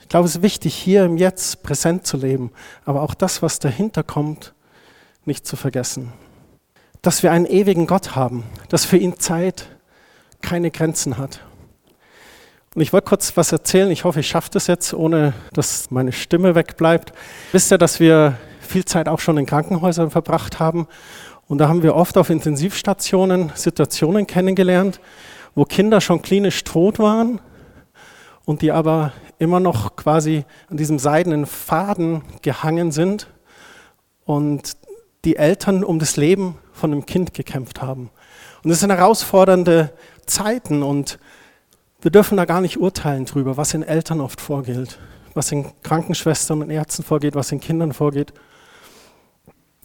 Ich 0.00 0.08
glaube, 0.08 0.26
es 0.26 0.36
ist 0.36 0.42
wichtig, 0.42 0.74
hier 0.74 1.04
im 1.04 1.16
Jetzt 1.16 1.62
präsent 1.62 2.06
zu 2.06 2.16
leben, 2.16 2.52
aber 2.84 3.02
auch 3.02 3.14
das, 3.14 3.42
was 3.42 3.58
dahinter 3.58 4.04
kommt, 4.04 4.54
nicht 5.24 5.46
zu 5.46 5.56
vergessen. 5.56 6.12
Dass 7.02 7.22
wir 7.22 7.32
einen 7.32 7.46
ewigen 7.46 7.86
Gott 7.86 8.14
haben, 8.14 8.44
dass 8.68 8.84
für 8.84 8.96
ihn 8.96 9.18
Zeit 9.18 9.66
keine 10.42 10.70
Grenzen 10.70 11.18
hat. 11.18 11.40
Und 12.76 12.82
ich 12.82 12.92
wollte 12.92 13.08
kurz 13.08 13.38
was 13.38 13.52
erzählen. 13.52 13.90
Ich 13.90 14.04
hoffe, 14.04 14.20
ich 14.20 14.28
schaffe 14.28 14.50
das 14.52 14.66
jetzt, 14.66 14.92
ohne 14.92 15.32
dass 15.54 15.90
meine 15.90 16.12
Stimme 16.12 16.54
wegbleibt. 16.54 17.14
Wisst 17.52 17.72
ihr, 17.72 17.78
dass 17.78 18.00
wir 18.00 18.36
viel 18.60 18.84
Zeit 18.84 19.08
auch 19.08 19.18
schon 19.18 19.38
in 19.38 19.46
Krankenhäusern 19.46 20.10
verbracht 20.10 20.60
haben? 20.60 20.86
Und 21.48 21.56
da 21.56 21.68
haben 21.68 21.82
wir 21.82 21.94
oft 21.94 22.18
auf 22.18 22.28
Intensivstationen 22.28 23.50
Situationen 23.54 24.26
kennengelernt, 24.26 25.00
wo 25.54 25.64
Kinder 25.64 26.02
schon 26.02 26.20
klinisch 26.20 26.64
tot 26.64 26.98
waren 26.98 27.40
und 28.44 28.60
die 28.60 28.72
aber 28.72 29.14
immer 29.38 29.58
noch 29.58 29.96
quasi 29.96 30.44
an 30.68 30.76
diesem 30.76 30.98
seidenen 30.98 31.46
Faden 31.46 32.24
gehangen 32.42 32.92
sind 32.92 33.28
und 34.26 34.76
die 35.24 35.36
Eltern 35.36 35.82
um 35.82 35.98
das 35.98 36.18
Leben 36.18 36.58
von 36.74 36.90
dem 36.90 37.06
Kind 37.06 37.32
gekämpft 37.32 37.80
haben. 37.80 38.10
Und 38.62 38.68
das 38.68 38.80
sind 38.80 38.90
herausfordernde 38.90 39.94
Zeiten 40.26 40.82
und 40.82 41.18
Wir 42.00 42.10
dürfen 42.10 42.36
da 42.36 42.44
gar 42.44 42.60
nicht 42.60 42.78
urteilen 42.78 43.24
drüber, 43.24 43.56
was 43.56 43.72
in 43.72 43.82
Eltern 43.82 44.20
oft 44.20 44.40
vorgeht, 44.40 44.98
was 45.34 45.50
in 45.50 45.66
Krankenschwestern 45.82 46.62
und 46.62 46.70
Ärzten 46.70 47.02
vorgeht, 47.02 47.34
was 47.34 47.50
in 47.52 47.60
Kindern 47.60 47.94
vorgeht. 47.94 48.32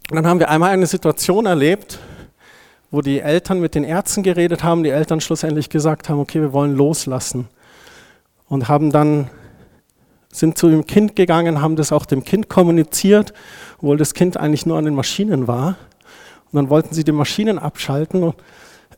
Und 0.10 0.17
dann 0.17 0.28
haben 0.28 0.39
wir 0.39 0.50
einmal 0.50 0.71
eine 0.71 0.88
Situation 0.88 1.45
erlebt, 1.45 2.00
wo 2.91 3.00
die 3.02 3.21
Eltern 3.21 3.62
mit 3.62 3.76
den 3.76 3.86
Ärzten 3.86 4.24
geredet 4.24 4.62
haben, 4.62 4.84
die 4.84 4.89
Eltern 4.89 5.21
schlussendlich 5.21 5.69
gesagt 5.69 6.10
haben, 6.10 6.19
okay, 6.19 6.41
wir 6.41 6.52
wollen 6.52 6.76
loslassen. 6.76 7.47
Und 8.50 8.67
haben 8.67 8.91
dann, 8.91 9.30
sind 10.34 10.58
zu 10.58 10.69
dem 10.69 10.86
Kind 10.86 11.15
gegangen, 11.15 11.62
haben 11.62 11.78
das 11.78 11.93
auch 11.93 12.06
dem 12.06 12.26
Kind 12.26 12.50
kommuniziert, 12.50 13.34
obwohl 13.78 13.95
das 13.95 14.13
Kind 14.13 14.36
eigentlich 14.36 14.65
nur 14.65 14.78
an 14.78 14.84
den 14.84 14.95
Maschinen 14.95 15.47
war. 15.47 15.78
Und 16.52 16.58
dann 16.58 16.69
wollten 16.69 16.93
sie 16.93 17.06
die 17.06 17.13
Maschinen 17.13 17.58
abschalten 17.58 18.34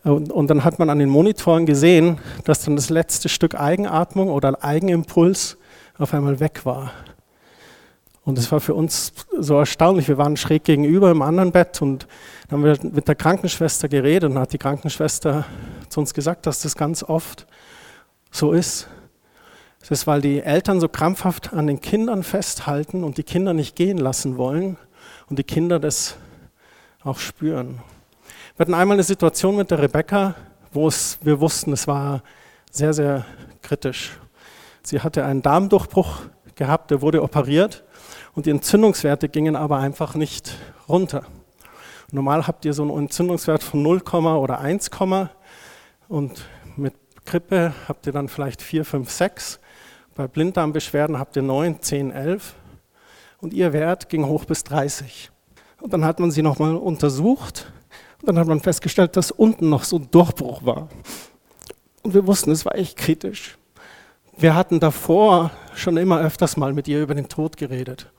und, 0.03 0.31
und, 0.31 0.49
dann 0.49 0.63
hat 0.63 0.79
man 0.79 0.89
an 0.89 0.99
den 0.99 1.09
Monitoren 1.09 1.65
gesehen, 1.65 2.19
dass 2.43 2.65
dann 2.65 2.75
das 2.75 2.89
letzte 2.89 3.29
Stück 3.29 3.55
Eigenatmung 3.55 4.29
oder 4.29 4.63
Eigenimpuls 4.63 5.57
auf 5.97 6.13
einmal 6.13 6.39
weg 6.39 6.65
war. 6.65 6.91
Und 8.25 8.37
es 8.37 8.51
war 8.51 8.59
für 8.59 8.73
uns 8.73 9.11
so 9.37 9.57
erstaunlich. 9.57 10.07
Wir 10.07 10.17
waren 10.17 10.37
schräg 10.37 10.63
gegenüber 10.63 11.11
im 11.11 11.21
anderen 11.21 11.51
Bett 11.51 11.81
und 11.81 12.07
dann 12.47 12.59
haben 12.59 12.65
wir 12.65 12.91
mit 12.91 13.07
der 13.07 13.15
Krankenschwester 13.15 13.89
geredet 13.89 14.29
und 14.29 14.39
hat 14.39 14.53
die 14.53 14.57
Krankenschwester 14.57 15.45
zu 15.89 15.99
uns 15.99 16.13
gesagt, 16.13 16.45
dass 16.45 16.61
das 16.61 16.75
ganz 16.75 17.03
oft 17.03 17.47
so 18.31 18.53
ist. 18.53 18.87
Es 19.81 19.91
ist, 19.91 20.07
weil 20.07 20.21
die 20.21 20.41
Eltern 20.41 20.79
so 20.79 20.87
krampfhaft 20.87 21.53
an 21.53 21.67
den 21.67 21.81
Kindern 21.81 22.23
festhalten 22.23 23.03
und 23.03 23.17
die 23.17 23.23
Kinder 23.23 23.53
nicht 23.53 23.75
gehen 23.75 23.97
lassen 23.97 24.37
wollen 24.37 24.77
und 25.29 25.39
die 25.39 25.43
Kinder 25.43 25.79
das 25.79 26.15
auch 27.03 27.19
spüren. 27.19 27.81
Wir 28.55 28.65
hatten 28.65 28.75
einmal 28.75 28.97
eine 28.97 29.03
Situation 29.03 29.55
mit 29.55 29.71
der 29.71 29.81
Rebecca, 29.81 30.35
wo 30.71 30.87
es, 30.87 31.17
wir 31.23 31.41
wussten, 31.41 31.73
es 31.73 31.87
war 31.87 32.21
sehr, 32.69 32.93
sehr 32.93 33.25
kritisch. 33.63 34.11
Sie 34.83 34.99
hatte 34.99 35.25
einen 35.25 35.41
Darmdurchbruch 35.41 36.19
gehabt, 36.53 36.91
der 36.91 37.01
wurde 37.01 37.23
operiert 37.23 37.83
und 38.35 38.45
die 38.45 38.51
Entzündungswerte 38.51 39.27
gingen 39.27 39.55
aber 39.55 39.79
einfach 39.79 40.13
nicht 40.13 40.55
runter. 40.87 41.23
Normal 42.11 42.45
habt 42.45 42.63
ihr 42.65 42.73
so 42.73 42.83
einen 42.83 42.95
Entzündungswert 42.95 43.63
von 43.63 43.81
0, 43.81 44.03
oder 44.13 44.59
1, 44.59 44.91
und 46.07 46.45
mit 46.75 46.93
Grippe 47.25 47.73
habt 47.87 48.05
ihr 48.05 48.13
dann 48.13 48.29
vielleicht 48.29 48.61
4, 48.61 48.85
5, 48.85 49.09
6. 49.09 49.59
Bei 50.13 50.27
Blinddarmbeschwerden 50.27 51.17
habt 51.17 51.35
ihr 51.35 51.41
9, 51.41 51.81
10, 51.81 52.11
11 52.11 52.53
und 53.41 53.51
ihr 53.51 53.73
Wert 53.73 54.09
ging 54.09 54.27
hoch 54.27 54.45
bis 54.45 54.63
30. 54.63 55.31
Und 55.81 55.91
dann 55.91 56.05
hat 56.05 56.19
man 56.19 56.29
sie 56.29 56.43
nochmal 56.43 56.75
untersucht 56.75 57.73
dann 58.23 58.39
hat 58.39 58.47
man 58.47 58.59
festgestellt, 58.59 59.15
dass 59.17 59.31
unten 59.31 59.69
noch 59.69 59.83
so 59.83 59.97
ein 59.97 60.09
Durchbruch 60.11 60.65
war. 60.65 60.89
Und 62.03 62.13
wir 62.13 62.25
wussten, 62.27 62.51
es 62.51 62.65
war 62.65 62.75
echt 62.75 62.97
kritisch. 62.97 63.57
Wir 64.37 64.55
hatten 64.55 64.79
davor 64.79 65.51
schon 65.75 65.97
immer 65.97 66.19
öfters 66.19 66.57
mal 66.57 66.73
mit 66.73 66.87
ihr 66.87 67.01
über 67.01 67.15
den 67.15 67.29
Tod 67.29 67.57
geredet. 67.57 68.11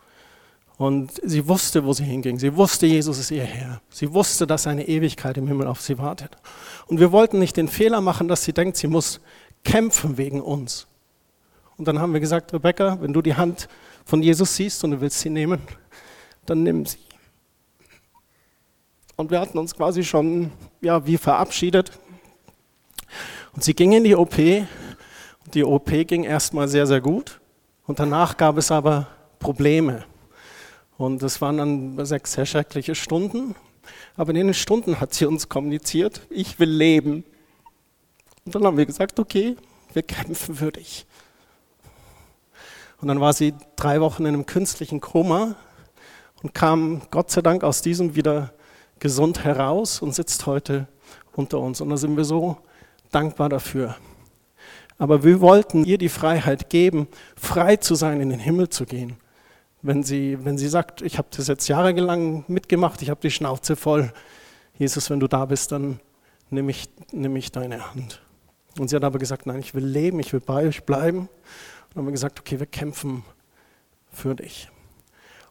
Und 0.77 1.13
sie 1.23 1.47
wusste, 1.47 1.85
wo 1.85 1.93
sie 1.93 2.05
hinging. 2.05 2.39
Sie 2.39 2.57
wusste, 2.57 2.87
Jesus 2.87 3.19
ist 3.19 3.31
ihr 3.31 3.45
Herr. 3.45 3.81
Sie 3.91 4.13
wusste, 4.13 4.47
dass 4.47 4.67
eine 4.67 4.89
Ewigkeit 4.89 5.37
im 5.37 5.47
Himmel 5.47 5.67
auf 5.69 5.81
sie 5.81 5.99
wartet. 5.99 6.37
Und 6.87 6.99
wir 6.99 7.13
wollten 7.13 7.39
nicht 7.39 7.57
den 7.57 7.69
Fehler 7.69 8.01
machen, 8.01 8.27
dass 8.29 8.45
sie 8.45 8.53
denkt, 8.53 8.77
sie 8.77 8.89
muss 8.89 9.21
kämpfen 9.63 10.19
wegen 10.19 10.41
uns. 10.41 10.87
Und 11.77 11.89
dann 11.89 12.01
haben 12.01 12.13
wir 12.13 12.21
gesagt, 12.21 12.53
Rebecca, 12.53 13.01
wenn 13.01 13.13
du 13.13 13.23
die 13.23 13.35
Hand 13.35 13.69
von 14.05 14.23
Jesus 14.23 14.57
siehst 14.57 14.83
und 14.85 14.93
du 14.93 15.01
willst 15.01 15.21
sie 15.21 15.31
nehmen, 15.31 15.61
dann 16.47 16.63
nimm 16.63 16.87
sie. 16.87 16.99
Und 19.17 19.31
wir 19.31 19.41
hatten 19.41 19.59
uns 19.59 19.75
quasi 19.75 20.03
schon 20.03 20.51
ja, 20.81 21.07
wie 21.07 21.17
verabschiedet. 21.17 21.93
Und 23.53 23.63
sie 23.63 23.75
ging 23.75 23.93
in 23.93 24.05
die 24.05 24.17
OP. 24.17 24.39
Und 24.39 25.55
die 25.55 25.65
OP 25.65 25.91
ging 26.07 26.25
erstmal 26.25 26.69
sehr, 26.69 26.87
sehr 26.87 27.01
gut. 27.01 27.41
Und 27.87 27.99
danach 27.99 28.37
gab 28.37 28.57
es 28.59 28.71
aber 28.71 29.07
Probleme. 29.39 30.05
Und 30.97 31.23
das 31.23 31.41
waren 31.41 31.59
dann 31.59 32.07
sechs 32.07 32.33
sehr 32.33 32.47
schreckliche 32.47 32.95
Stunden. 32.95 33.55
Aber 34.17 34.31
in 34.31 34.47
den 34.47 34.55
Stunden 34.55 35.01
hat 35.01 35.15
sie 35.15 35.27
uns 35.27 35.49
kommuniziert, 35.49 36.23
ich 36.31 36.59
will 36.59 36.71
leben. 36.71 37.25
Und 38.45 38.55
dann 38.55 38.65
haben 38.65 38.77
wir 38.77 38.87
gesagt, 38.87 39.19
okay, 39.19 39.57
wir 39.93 40.03
kämpfen 40.03 40.55
für 40.55 40.73
dich. 40.73 41.07
Und 43.01 43.09
dann 43.09 43.21
war 43.21 43.33
sie 43.33 43.55
drei 43.77 44.01
Wochen 44.01 44.23
in 44.23 44.35
einem 44.35 44.47
künstlichen 44.47 45.01
Koma 45.01 45.57
und 46.43 46.55
kam 46.55 47.03
Gott 47.11 47.31
sei 47.31 47.43
Dank 47.43 47.65
aus 47.65 47.83
diesem 47.83 48.15
wieder 48.15 48.55
gesund 48.99 49.45
heraus 49.45 50.01
und 50.03 50.15
sitzt 50.15 50.47
heute 50.47 50.87
unter 51.35 51.61
uns. 51.61 51.81
Und 51.81 51.91
da 51.91 51.97
sind 51.97 52.17
wir 52.17 52.25
so 52.25 52.59
dankbar 53.11 53.49
dafür. 53.49 53.97
Aber 54.99 55.25
wir 55.25 55.41
wollten 55.41 55.85
ihr 55.85 55.99
die 55.99 56.09
Freiheit 56.09 56.71
geben, 56.71 57.09
frei 57.37 57.77
zu 57.77 57.95
sein, 57.95 58.21
in 58.21 58.31
den 58.31 58.39
Himmel 58.39 58.69
zu 58.69 58.85
gehen 58.85 59.17
wenn 59.85 60.03
sie, 60.03 60.39
wenn 60.43 60.57
sie 60.57 60.69
sagt, 60.69 61.03
ich 61.03 61.19
habe 61.19 61.29
das 61.37 61.47
jetzt 61.47 61.69
jahrelang 61.69 62.45
mitgemacht, 62.49 63.03
ich 63.03 63.11
habe 63.11 63.21
die 63.21 63.31
Schnauze 63.31 63.77
voll. 63.77 64.13
Jesus, 64.79 65.11
wenn 65.11 65.21
du 65.21 65.29
da 65.29 65.45
bist, 65.45 65.73
dann 65.73 66.01
nehme 66.49 66.71
ich, 66.71 66.89
nimm 67.13 67.37
ich 67.37 67.53
deine 67.53 67.91
Hand. 67.91 68.23
Und 68.79 68.89
sie 68.89 68.97
hat 68.97 69.05
aber 69.05 69.19
gesagt, 69.19 69.45
nein, 69.45 69.61
ich 69.61 69.75
will 69.75 69.85
leben, 69.85 70.21
ich 70.21 70.33
will 70.33 70.41
bei 70.41 70.67
euch 70.67 70.85
bleiben. 70.85 71.19
Und 71.19 71.29
dann 71.91 71.99
haben 71.99 72.07
wir 72.07 72.13
gesagt, 72.13 72.41
okay, 72.41 72.59
wir 72.59 72.67
kämpfen 72.67 73.25
für 74.11 74.35
dich. 74.35 74.71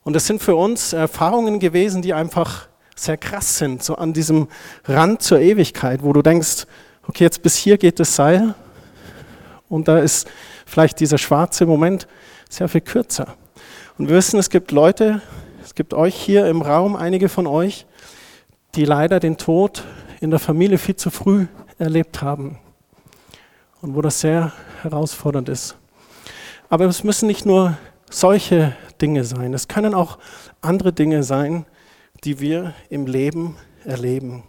Und 0.02 0.14
das 0.14 0.26
sind 0.26 0.42
für 0.42 0.56
uns 0.56 0.94
Erfahrungen 0.94 1.60
gewesen, 1.60 2.02
die 2.02 2.16
einfach 2.16 2.68
sehr 2.96 3.18
krass 3.18 3.58
sind, 3.58 3.84
so 3.84 3.96
an 3.96 4.14
diesem 4.14 4.48
Rand 4.86 5.22
zur 5.22 5.40
Ewigkeit, 5.40 6.04
wo 6.04 6.14
du 6.14 6.22
denkst, 6.22 6.66
okay, 7.08 7.24
jetzt 7.24 7.42
bis 7.42 7.56
hier 7.56 7.78
geht 7.78 8.00
das 8.00 8.16
Seil 8.16 8.56
und 9.70 9.88
da 9.88 10.00
ist 10.00 10.30
vielleicht 10.66 11.00
dieser 11.00 11.18
schwarze 11.18 11.66
Moment 11.66 12.08
sehr 12.50 12.70
viel 12.70 12.82
kürzer. 12.82 13.36
Und 13.98 14.10
wir 14.10 14.16
wissen, 14.16 14.40
es 14.40 14.50
gibt 14.50 14.72
Leute, 14.72 15.22
es 15.64 15.76
gibt 15.76 15.94
euch 15.94 16.16
hier 16.16 16.48
im 16.48 16.62
Raum, 16.62 16.96
einige 16.96 17.30
von 17.30 17.48
euch, 17.48 17.86
die 18.76 18.86
leider 18.86 19.20
den 19.20 19.38
Tod 19.38 19.84
in 20.20 20.30
der 20.30 20.40
Familie 20.40 20.78
viel 20.78 20.96
zu 20.96 21.10
früh 21.10 21.48
erlebt 21.78 22.22
haben 22.22 22.58
und 23.82 23.96
wo 23.96 24.02
das 24.02 24.20
sehr 24.20 24.54
herausfordernd 24.82 25.50
ist. 25.50 25.76
Aber 26.70 26.86
es 26.86 27.04
müssen 27.04 27.28
nicht 27.28 27.46
nur 27.46 27.78
solche 28.10 28.76
Dinge 29.02 29.24
sein, 29.24 29.54
es 29.54 29.68
können 29.68 29.94
auch 29.94 30.18
andere 30.62 30.94
Dinge 30.94 31.24
sein, 31.24 31.66
die 32.24 32.40
wir 32.40 32.74
im 32.90 33.06
Leben 33.06 33.58
erleben. 33.86 34.44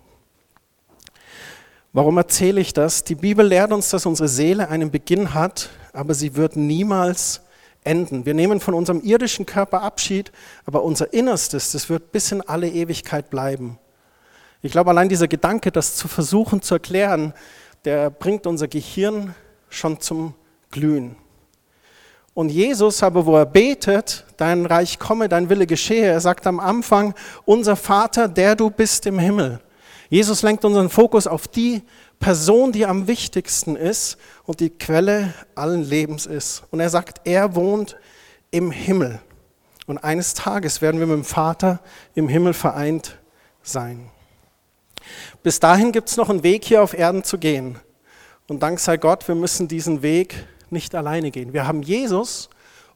Warum 1.92 2.16
erzähle 2.16 2.60
ich 2.60 2.72
das? 2.72 3.04
Die 3.04 3.14
Bibel 3.14 3.46
lehrt 3.46 3.72
uns, 3.72 3.90
dass 3.90 4.06
unsere 4.06 4.28
Seele 4.28 4.68
einen 4.68 4.90
Beginn 4.90 5.34
hat, 5.34 5.70
aber 5.92 6.14
sie 6.14 6.34
wird 6.34 6.56
niemals 6.56 7.42
enden. 7.84 8.26
Wir 8.26 8.34
nehmen 8.34 8.60
von 8.60 8.74
unserem 8.74 9.00
irdischen 9.00 9.46
Körper 9.46 9.82
Abschied, 9.82 10.32
aber 10.64 10.82
unser 10.82 11.12
Innerstes, 11.12 11.72
das 11.72 11.88
wird 11.88 12.10
bis 12.12 12.32
in 12.32 12.40
alle 12.40 12.68
Ewigkeit 12.68 13.30
bleiben. 13.30 13.78
Ich 14.62 14.72
glaube, 14.72 14.90
allein 14.90 15.08
dieser 15.08 15.28
Gedanke, 15.28 15.70
das 15.70 15.94
zu 15.94 16.08
versuchen 16.08 16.62
zu 16.62 16.74
erklären, 16.74 17.34
der 17.84 18.10
bringt 18.10 18.46
unser 18.46 18.66
Gehirn 18.66 19.34
schon 19.68 20.00
zum 20.00 20.34
Glühen. 20.70 21.16
Und 22.34 22.50
Jesus 22.50 23.02
aber, 23.02 23.26
wo 23.26 23.36
er 23.36 23.46
betet, 23.46 24.24
dein 24.36 24.66
Reich 24.66 24.98
komme, 24.98 25.28
dein 25.28 25.48
Wille 25.48 25.66
geschehe, 25.66 26.06
er 26.06 26.20
sagt 26.20 26.46
am 26.46 26.58
Anfang, 26.58 27.14
unser 27.44 27.76
Vater, 27.76 28.26
der 28.26 28.56
du 28.56 28.70
bist 28.70 29.06
im 29.06 29.20
Himmel. 29.20 29.60
Jesus 30.10 30.42
lenkt 30.42 30.64
unseren 30.64 30.90
Fokus 30.90 31.28
auf 31.28 31.46
die 31.46 31.82
Person, 32.18 32.72
die 32.72 32.86
am 32.86 33.06
wichtigsten 33.06 33.76
ist 33.76 34.16
und 34.44 34.60
die 34.60 34.70
Quelle 34.70 35.32
allen 35.54 35.84
Lebens 35.84 36.26
ist. 36.26 36.64
Und 36.70 36.80
er 36.80 36.90
sagt, 36.90 37.20
er 37.24 37.54
wohnt 37.54 37.96
im 38.50 38.70
Himmel. 38.70 39.20
Und 39.86 39.98
eines 39.98 40.34
Tages 40.34 40.82
werden 40.82 40.98
wir 40.98 41.06
mit 41.06 41.16
dem 41.16 41.24
Vater 41.24 41.80
im 42.14 42.28
Himmel 42.28 42.52
vereint 42.52 43.18
sein. 43.62 44.10
Bis 45.42 45.60
dahin 45.60 45.92
gibt 45.92 46.08
es 46.08 46.16
noch 46.16 46.30
einen 46.30 46.42
Weg 46.42 46.64
hier 46.64 46.82
auf 46.82 46.94
Erden 46.94 47.24
zu 47.24 47.38
gehen. 47.38 47.78
Und 48.48 48.62
dank 48.62 48.80
sei 48.80 48.96
Gott, 48.96 49.26
wir 49.28 49.34
müssen 49.34 49.68
diesen 49.68 50.02
Weg 50.02 50.46
nicht 50.74 50.94
alleine 50.94 51.30
gehen. 51.30 51.54
Wir 51.54 51.66
haben 51.66 51.82
Jesus 51.82 52.50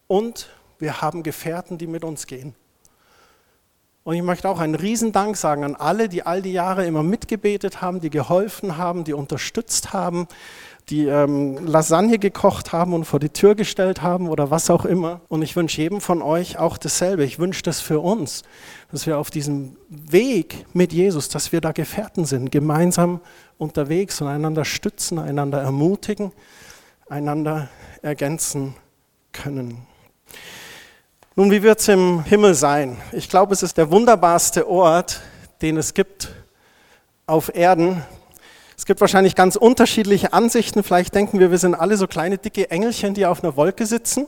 und 0.07 0.51
wir 0.79 1.01
haben 1.01 1.23
Gefährten, 1.23 1.79
die 1.79 1.87
mit 1.87 2.05
uns 2.05 2.27
gehen. 2.27 2.55
Und 4.05 4.15
ich 4.15 4.23
möchte 4.23 4.49
auch 4.49 4.59
einen 4.59 4.75
Riesendank 4.75 5.37
sagen 5.37 5.65
an 5.65 5.75
alle, 5.75 6.09
die 6.09 6.23
all 6.23 6.41
die 6.41 6.53
Jahre 6.53 6.87
immer 6.87 7.03
mitgebetet 7.03 7.83
haben, 7.83 8.01
die 8.01 8.11
geholfen 8.11 8.79
haben, 8.79 9.05
die 9.05 9.13
unterstützt 9.13 9.93
haben, 9.93 10.27
die 10.89 11.07
ähm, 11.07 11.67
Lasagne 11.67 12.19
gekocht 12.19 12.73
haben 12.73 12.95
und 12.95 13.05
vor 13.05 13.21
die 13.21 13.29
Tür 13.29 13.55
gestellt 13.55 14.01
haben 14.01 14.29
oder 14.29 14.51
was 14.51 14.71
auch 14.71 14.87
immer. 14.87 15.21
Und 15.29 15.43
ich 15.43 15.55
wünsche 15.57 15.83
jedem 15.83 16.01
von 16.01 16.23
euch 16.23 16.59
auch 16.59 16.79
dasselbe. 16.79 17.25
Ich 17.25 17.39
wünsche 17.39 17.63
das 17.63 17.81
für 17.81 18.01
uns, 18.01 18.45
dass 18.91 19.07
wir 19.07 19.19
auf 19.19 19.31
diesem 19.31 19.77
Weg 19.91 20.65
mit 20.73 20.95
Jesus, 20.95 21.29
dass 21.29 21.53
wir 21.53 21.61
da 21.61 21.73
Gefährten 21.73 22.25
sind, 22.25 22.51
gemeinsam 22.51 23.21
unterwegs 23.59 24.23
und 24.23 24.29
einander 24.29 24.65
stützen, 24.65 25.19
einander 25.19 25.61
ermutigen, 25.61 26.33
einander 27.09 27.69
ergänzen 28.03 28.75
können. 29.33 29.87
Nun, 31.37 31.51
wie 31.51 31.63
wird 31.63 31.81
es 31.81 31.89
im 31.89 32.25
Himmel 32.25 32.55
sein? 32.55 32.99
Ich 33.13 33.29
glaube, 33.29 33.55
es 33.55 33.63
ist 33.63 33.79
der 33.79 33.91
wunderbarste 33.91 34.69
Ort, 34.69 35.21
den 35.63 35.77
es 35.77 35.95
gibt 35.95 36.31
auf 37.27 37.55
Erden. 37.55 38.03
Es 38.77 38.87
gibt 38.87 39.01
wahrscheinlich 39.01 39.35
ganz 39.35 39.57
unterschiedliche 39.57 40.33
Ansichten. 40.33 40.83
Vielleicht 40.83 41.15
denken 41.15 41.39
wir, 41.39 41.51
wir 41.51 41.59
sind 41.59 41.75
alle 41.75 41.97
so 41.97 42.07
kleine, 42.07 42.39
dicke 42.39 42.71
Engelchen, 42.71 43.15
die 43.15 43.27
auf 43.27 43.43
einer 43.43 43.57
Wolke 43.57 43.87
sitzen. 43.87 44.27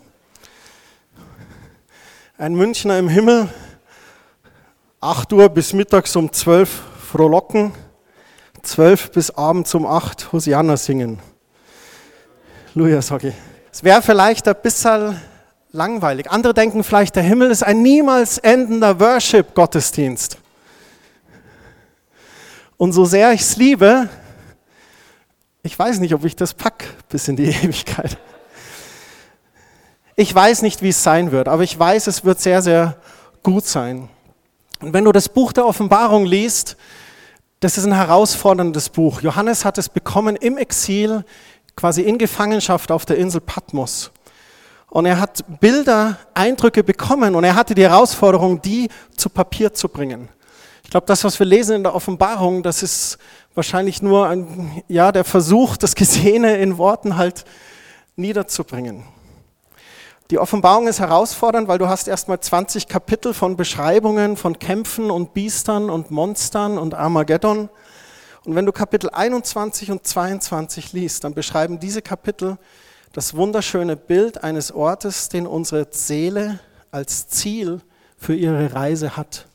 Ein 2.38 2.54
Münchner 2.54 2.98
im 2.98 3.08
Himmel, 3.08 3.48
8 5.00 5.32
Uhr 5.32 5.48
bis 5.48 5.72
mittags 5.72 6.16
um 6.16 6.32
12 6.32 6.82
frohlocken, 7.10 7.72
12 8.62 9.12
bis 9.12 9.30
abends 9.30 9.74
um 9.74 9.84
8 9.84 10.32
Hosianna 10.32 10.76
singen. 10.76 11.18
Luja, 12.74 13.02
sag 13.02 13.24
ich. 13.24 13.34
Es 13.72 13.82
wäre 13.82 14.00
vielleicht 14.00 14.46
ein 14.46 14.54
bisschen 14.62 15.20
langweilig. 15.72 16.30
Andere 16.30 16.54
denken 16.54 16.84
vielleicht, 16.84 17.16
der 17.16 17.24
Himmel 17.24 17.50
ist 17.50 17.64
ein 17.64 17.82
niemals 17.82 18.38
endender 18.38 19.00
Worship-Gottesdienst. 19.00 20.38
Und 22.76 22.92
so 22.92 23.04
sehr 23.04 23.32
ich 23.32 23.40
es 23.40 23.56
liebe, 23.56 24.08
ich 25.64 25.76
weiß 25.76 25.98
nicht, 25.98 26.14
ob 26.14 26.24
ich 26.24 26.36
das 26.36 26.54
pack 26.54 26.84
bis 27.08 27.26
in 27.26 27.34
die 27.34 27.44
Ewigkeit. 27.62 28.16
Ich 30.14 30.32
weiß 30.32 30.62
nicht, 30.62 30.80
wie 30.80 30.90
es 30.90 31.02
sein 31.02 31.32
wird, 31.32 31.48
aber 31.48 31.64
ich 31.64 31.76
weiß, 31.76 32.06
es 32.06 32.24
wird 32.24 32.40
sehr, 32.40 32.62
sehr 32.62 32.96
gut 33.42 33.66
sein. 33.66 34.08
Und 34.80 34.92
wenn 34.92 35.04
du 35.04 35.10
das 35.10 35.28
Buch 35.28 35.52
der 35.52 35.66
Offenbarung 35.66 36.24
liest, 36.24 36.76
das 37.58 37.76
ist 37.76 37.84
ein 37.84 37.94
herausforderndes 37.94 38.88
Buch. 38.88 39.20
Johannes 39.22 39.64
hat 39.64 39.76
es 39.76 39.88
bekommen 39.88 40.36
im 40.36 40.56
Exil, 40.56 41.24
quasi 41.76 42.02
in 42.02 42.18
Gefangenschaft 42.18 42.92
auf 42.92 43.06
der 43.06 43.16
Insel 43.16 43.40
Patmos. 43.40 44.10
Und 44.88 45.06
er 45.06 45.20
hat 45.20 45.44
Bilder, 45.60 46.18
Eindrücke 46.34 46.82
bekommen 46.82 47.34
und 47.34 47.44
er 47.44 47.54
hatte 47.54 47.74
die 47.74 47.82
Herausforderung, 47.82 48.60
die 48.60 48.88
zu 49.16 49.30
Papier 49.30 49.72
zu 49.72 49.88
bringen. 49.88 50.28
Ich 50.82 50.90
glaube, 50.90 51.06
das, 51.06 51.22
was 51.22 51.38
wir 51.38 51.46
lesen 51.46 51.76
in 51.76 51.82
der 51.84 51.94
Offenbarung, 51.94 52.64
das 52.64 52.82
ist 52.82 53.18
wahrscheinlich 53.54 54.02
nur 54.02 54.26
ein, 54.26 54.82
ja, 54.88 55.12
der 55.12 55.24
Versuch, 55.24 55.76
das 55.76 55.94
Gesehene 55.94 56.56
in 56.56 56.78
Worten 56.78 57.16
halt 57.16 57.44
niederzubringen. 58.16 59.04
Die 60.30 60.38
Offenbarung 60.38 60.86
ist 60.86 61.00
herausfordernd, 61.00 61.66
weil 61.66 61.78
du 61.78 61.88
hast 61.88 62.06
erstmal 62.06 62.38
20 62.38 62.86
Kapitel 62.86 63.34
von 63.34 63.56
Beschreibungen 63.56 64.36
von 64.36 64.58
Kämpfen 64.60 65.10
und 65.10 65.34
Biestern 65.34 65.90
und 65.90 66.12
Monstern 66.12 66.78
und 66.78 66.94
Armageddon. 66.94 67.68
Und 68.44 68.54
wenn 68.54 68.64
du 68.64 68.72
Kapitel 68.72 69.10
21 69.10 69.90
und 69.90 70.06
22 70.06 70.92
liest, 70.92 71.24
dann 71.24 71.34
beschreiben 71.34 71.78
diese 71.78 72.00
Kapitel 72.00 72.56
das 73.12 73.34
wunderschöne 73.34 73.96
Bild 73.96 74.42
eines 74.42 74.72
Ortes, 74.72 75.28
den 75.28 75.46
unsere 75.46 75.86
Seele 75.90 76.58
als 76.90 77.28
Ziel 77.28 77.80
für 78.16 78.34
ihre 78.34 78.72
Reise 78.72 79.16
hat. 79.16 79.46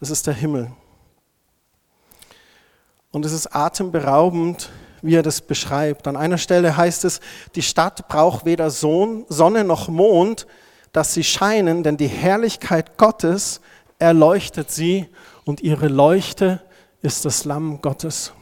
Das 0.00 0.10
ist 0.10 0.26
der 0.26 0.34
Himmel. 0.34 0.70
Und 3.10 3.26
es 3.26 3.32
ist 3.32 3.54
atemberaubend, 3.54 4.70
wie 5.02 5.16
er 5.16 5.22
das 5.22 5.40
beschreibt. 5.40 6.06
An 6.06 6.16
einer 6.16 6.38
Stelle 6.38 6.76
heißt 6.76 7.04
es, 7.04 7.20
die 7.54 7.62
Stadt 7.62 8.08
braucht 8.08 8.44
weder 8.44 8.70
Sonne 8.70 9.64
noch 9.64 9.88
Mond, 9.88 10.46
dass 10.92 11.14
sie 11.14 11.24
scheinen, 11.24 11.82
denn 11.82 11.96
die 11.96 12.08
Herrlichkeit 12.08 12.96
Gottes 12.96 13.60
erleuchtet 13.98 14.70
sie 14.70 15.08
und 15.44 15.60
ihre 15.60 15.88
Leuchte 15.88 16.60
ist 17.02 17.24
das 17.24 17.44
Lamm 17.44 17.80
Gottes. 17.80 18.32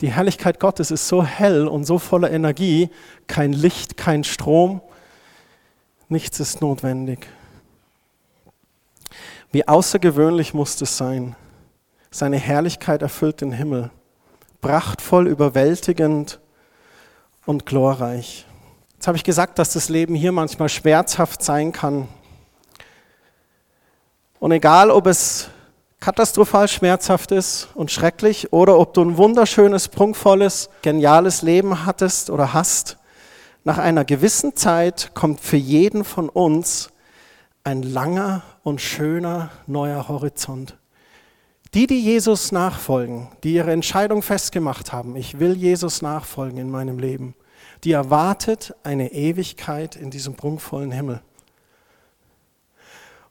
Die 0.00 0.10
Herrlichkeit 0.10 0.60
Gottes 0.60 0.90
ist 0.90 1.08
so 1.08 1.24
hell 1.24 1.68
und 1.68 1.84
so 1.84 1.98
voller 1.98 2.30
Energie, 2.30 2.90
kein 3.26 3.52
Licht, 3.52 3.96
kein 3.96 4.24
Strom, 4.24 4.80
nichts 6.08 6.40
ist 6.40 6.60
notwendig. 6.60 7.26
Wie 9.52 9.66
außergewöhnlich 9.68 10.52
muss 10.52 10.80
es 10.80 10.96
sein. 10.96 11.36
Seine 12.10 12.38
Herrlichkeit 12.38 13.02
erfüllt 13.02 13.40
den 13.40 13.52
Himmel. 13.52 13.90
Prachtvoll, 14.60 15.28
überwältigend 15.28 16.40
und 17.46 17.66
glorreich. 17.66 18.46
Jetzt 18.94 19.06
habe 19.06 19.16
ich 19.16 19.24
gesagt, 19.24 19.58
dass 19.58 19.74
das 19.74 19.88
Leben 19.88 20.14
hier 20.14 20.32
manchmal 20.32 20.68
schmerzhaft 20.68 21.42
sein 21.42 21.72
kann. 21.72 22.08
Und 24.40 24.50
egal, 24.52 24.90
ob 24.90 25.06
es 25.06 25.50
katastrophal 26.04 26.68
schmerzhaft 26.68 27.32
ist 27.32 27.68
und 27.72 27.90
schrecklich 27.90 28.52
oder 28.52 28.78
ob 28.78 28.92
du 28.92 29.00
ein 29.00 29.16
wunderschönes, 29.16 29.88
prunkvolles, 29.88 30.68
geniales 30.82 31.40
Leben 31.40 31.86
hattest 31.86 32.28
oder 32.28 32.52
hast, 32.52 32.98
nach 33.64 33.78
einer 33.78 34.04
gewissen 34.04 34.54
Zeit 34.54 35.12
kommt 35.14 35.40
für 35.40 35.56
jeden 35.56 36.04
von 36.04 36.28
uns 36.28 36.90
ein 37.64 37.82
langer 37.82 38.42
und 38.64 38.82
schöner 38.82 39.48
neuer 39.66 40.06
Horizont. 40.06 40.76
Die, 41.72 41.86
die 41.86 42.02
Jesus 42.02 42.52
nachfolgen, 42.52 43.28
die 43.42 43.54
ihre 43.54 43.72
Entscheidung 43.72 44.20
festgemacht 44.20 44.92
haben, 44.92 45.16
ich 45.16 45.40
will 45.40 45.56
Jesus 45.56 46.02
nachfolgen 46.02 46.58
in 46.58 46.70
meinem 46.70 46.98
Leben, 46.98 47.34
die 47.82 47.92
erwartet 47.92 48.74
eine 48.82 49.14
Ewigkeit 49.14 49.96
in 49.96 50.10
diesem 50.10 50.34
prunkvollen 50.34 50.92
Himmel. 50.92 51.22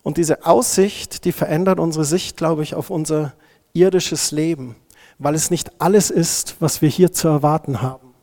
Und 0.04 0.18
diese 0.18 0.46
Aussicht, 0.46 1.26
die 1.26 1.32
verändert 1.32 1.80
unsere 1.80 2.06
Sicht, 2.06 2.38
glaube 2.38 2.62
ich, 2.62 2.76
auf 2.76 2.90
unser 2.90 3.34
irdisches 3.72 4.32
Leben, 4.32 4.76
weil 5.18 5.34
es 5.34 5.50
nicht 5.50 5.82
alles 5.82 6.12
ist, 6.12 6.58
was 6.60 6.82
wir 6.82 6.90
hier 6.90 7.14
zu 7.14 7.30
erwarten 7.30 7.82
haben. 7.82 8.14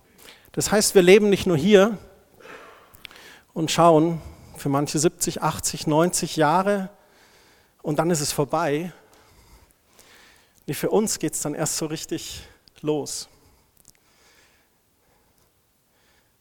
Das 0.52 0.70
heißt, 0.70 0.94
wir 0.94 1.02
leben 1.02 1.30
nicht 1.30 1.46
nur 1.46 1.56
hier 1.56 1.96
und 3.54 3.70
schauen, 3.70 4.20
für 4.56 4.68
manche 4.68 4.98
70, 4.98 5.42
80, 5.42 5.86
90 5.86 6.36
Jahre 6.36 6.90
und 7.82 7.98
dann 7.98 8.10
ist 8.10 8.20
es 8.20 8.30
vorbei. 8.30 8.92
Nee, 10.66 10.74
für 10.74 10.90
uns 10.90 11.18
geht 11.18 11.32
es 11.32 11.40
dann 11.40 11.54
erst 11.54 11.78
so 11.78 11.86
richtig 11.86 12.42
los. 12.82 13.28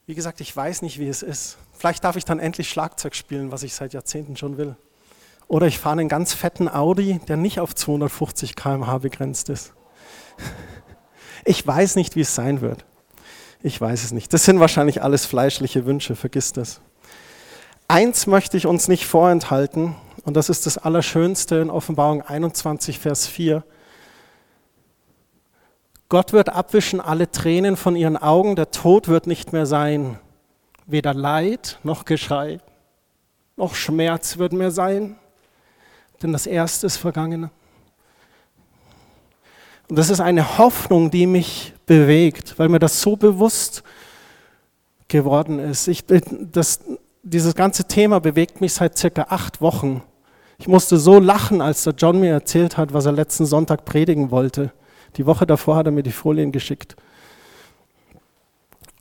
Wie 0.05 0.15
gesagt, 0.15 0.41
ich 0.41 0.53
weiß 0.53 0.81
nicht, 0.81 0.99
wie 0.99 1.07
es 1.07 1.23
ist. 1.23 1.57
Vielleicht 1.73 2.03
darf 2.03 2.17
ich 2.17 2.25
dann 2.25 2.39
endlich 2.39 2.69
Schlagzeug 2.69 3.15
spielen, 3.15 3.51
was 3.51 3.63
ich 3.63 3.73
seit 3.73 3.93
Jahrzehnten 3.93 4.35
schon 4.35 4.57
will. 4.57 4.75
Oder 5.49 5.67
ich 5.67 5.79
fahre 5.79 5.99
einen 5.99 6.07
ganz 6.07 6.33
fetten 6.33 6.69
Audi, 6.69 7.19
der 7.27 7.35
nicht 7.35 7.59
auf 7.59 7.75
250 7.75 8.55
km/h 8.55 8.99
begrenzt 8.99 9.49
ist. 9.49 9.73
Ich 11.43 11.65
weiß 11.65 11.95
nicht, 11.95 12.15
wie 12.15 12.21
es 12.21 12.35
sein 12.35 12.61
wird. 12.61 12.85
Ich 13.61 13.79
weiß 13.81 14.03
es 14.03 14.11
nicht. 14.11 14.31
Das 14.31 14.45
sind 14.45 14.59
wahrscheinlich 14.59 15.01
alles 15.03 15.25
fleischliche 15.25 15.85
Wünsche, 15.85 16.15
vergiss 16.15 16.53
das. 16.53 16.79
Eins 17.87 18.27
möchte 18.27 18.55
ich 18.55 18.67
uns 18.67 18.87
nicht 18.87 19.05
vorenthalten, 19.05 19.95
und 20.23 20.37
das 20.37 20.49
ist 20.49 20.65
das 20.65 20.77
Allerschönste 20.77 21.55
in 21.55 21.69
Offenbarung 21.69 22.21
21, 22.21 22.99
Vers 22.99 23.25
4. 23.27 23.63
Gott 26.09 26.31
wird 26.31 26.49
abwischen 26.49 27.01
alle 27.01 27.31
Tränen 27.31 27.75
von 27.75 27.95
ihren 27.95 28.17
Augen, 28.17 28.55
der 28.55 28.71
Tod 28.71 29.07
wird 29.07 29.27
nicht 29.27 29.51
mehr 29.51 29.65
sein. 29.65 30.19
Weder 30.85 31.13
Leid 31.13 31.79
noch 31.83 32.05
Geschrei 32.05 32.59
noch 33.59 33.75
Schmerz 33.75 34.37
wird 34.37 34.53
mehr 34.53 34.71
sein, 34.71 35.17
denn 36.21 36.33
das 36.33 36.47
Erste 36.47 36.87
ist 36.87 36.97
vergangen. 36.97 37.49
Und 39.89 39.97
das 39.97 40.09
ist 40.09 40.19
eine 40.19 40.57
Hoffnung, 40.57 41.09
die 41.09 41.25
mich 41.25 41.73
bewegt, 41.85 42.59
weil 42.59 42.69
mir 42.69 42.79
das 42.79 43.01
so 43.01 43.15
bewusst 43.15 43.83
geworden 45.07 45.59
ist. 45.59 45.87
Ich, 45.87 46.05
das, 46.05 46.81
dieses 47.23 47.55
ganze 47.55 47.85
Thema 47.85 48.19
bewegt 48.19 48.61
mich 48.61 48.73
seit 48.73 48.97
circa 48.97 49.27
acht 49.29 49.61
Wochen. 49.61 50.03
Ich 50.59 50.67
musste 50.67 50.97
so 50.97 51.19
lachen, 51.19 51.61
als 51.61 51.83
der 51.83 51.93
John 51.93 52.19
mir 52.19 52.31
erzählt 52.31 52.77
hat, 52.77 52.93
was 52.93 53.05
er 53.05 53.13
letzten 53.13 53.45
Sonntag 53.45 53.85
predigen 53.85 54.29
wollte. 54.29 54.71
Die 55.15 55.25
Woche 55.25 55.47
davor 55.47 55.77
hat 55.77 55.87
er 55.87 55.91
mir 55.91 56.03
die 56.03 56.11
Folien 56.11 56.51
geschickt. 56.51 56.95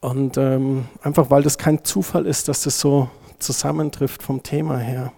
Und 0.00 0.38
ähm, 0.38 0.86
einfach 1.02 1.30
weil 1.30 1.42
das 1.42 1.58
kein 1.58 1.84
Zufall 1.84 2.26
ist, 2.26 2.48
dass 2.48 2.62
das 2.62 2.78
so 2.80 3.10
zusammentrifft 3.38 4.22
vom 4.22 4.42
Thema 4.42 4.78
her. 4.78 5.12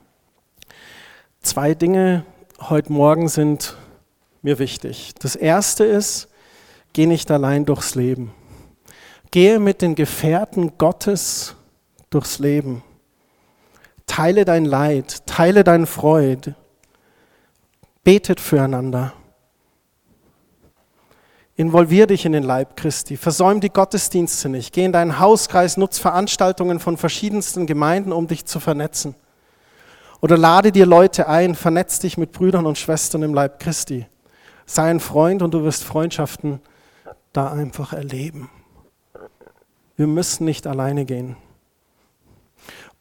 Zwei 1.42 1.74
Dinge 1.74 2.26
heute 2.60 2.92
Morgen 2.92 3.28
sind 3.28 3.76
mir 4.42 4.58
wichtig. 4.58 5.14
Das 5.20 5.36
erste 5.36 5.84
ist, 5.84 6.28
geh 6.92 7.06
nicht 7.06 7.30
allein 7.30 7.64
durchs 7.64 7.94
Leben. 7.94 8.34
Gehe 9.30 9.58
mit 9.58 9.80
den 9.80 9.94
Gefährten 9.94 10.76
Gottes 10.76 11.56
durchs 12.10 12.40
Leben. 12.40 12.82
Teile 14.06 14.44
dein 14.44 14.66
Leid, 14.66 15.26
teile 15.26 15.64
deine 15.64 15.86
Freude, 15.86 16.56
betet 18.04 18.38
füreinander. 18.38 19.14
Involvier 21.56 22.06
dich 22.06 22.26
in 22.26 22.32
den 22.32 22.42
Leib 22.42 22.76
Christi, 22.76 23.16
versäum 23.16 23.60
die 23.60 23.70
Gottesdienste 23.70 24.50
nicht, 24.50 24.74
geh 24.74 24.84
in 24.84 24.92
deinen 24.92 25.18
Hauskreis, 25.18 25.78
nutz 25.78 25.98
Veranstaltungen 25.98 26.80
von 26.80 26.98
verschiedensten 26.98 27.66
Gemeinden, 27.66 28.12
um 28.12 28.26
dich 28.26 28.44
zu 28.44 28.60
vernetzen. 28.60 29.14
Oder 30.20 30.36
lade 30.36 30.70
dir 30.70 30.86
Leute 30.86 31.28
ein, 31.28 31.54
vernetz 31.54 31.98
dich 31.98 32.18
mit 32.18 32.32
Brüdern 32.32 32.66
und 32.66 32.76
Schwestern 32.76 33.22
im 33.22 33.32
Leib 33.32 33.58
Christi. 33.58 34.06
Sei 34.66 34.90
ein 34.90 35.00
Freund 35.00 35.42
und 35.42 35.54
du 35.54 35.64
wirst 35.64 35.82
Freundschaften 35.84 36.60
da 37.32 37.50
einfach 37.50 37.92
erleben. 37.92 38.50
Wir 39.96 40.06
müssen 40.06 40.44
nicht 40.44 40.66
alleine 40.66 41.04
gehen. 41.04 41.36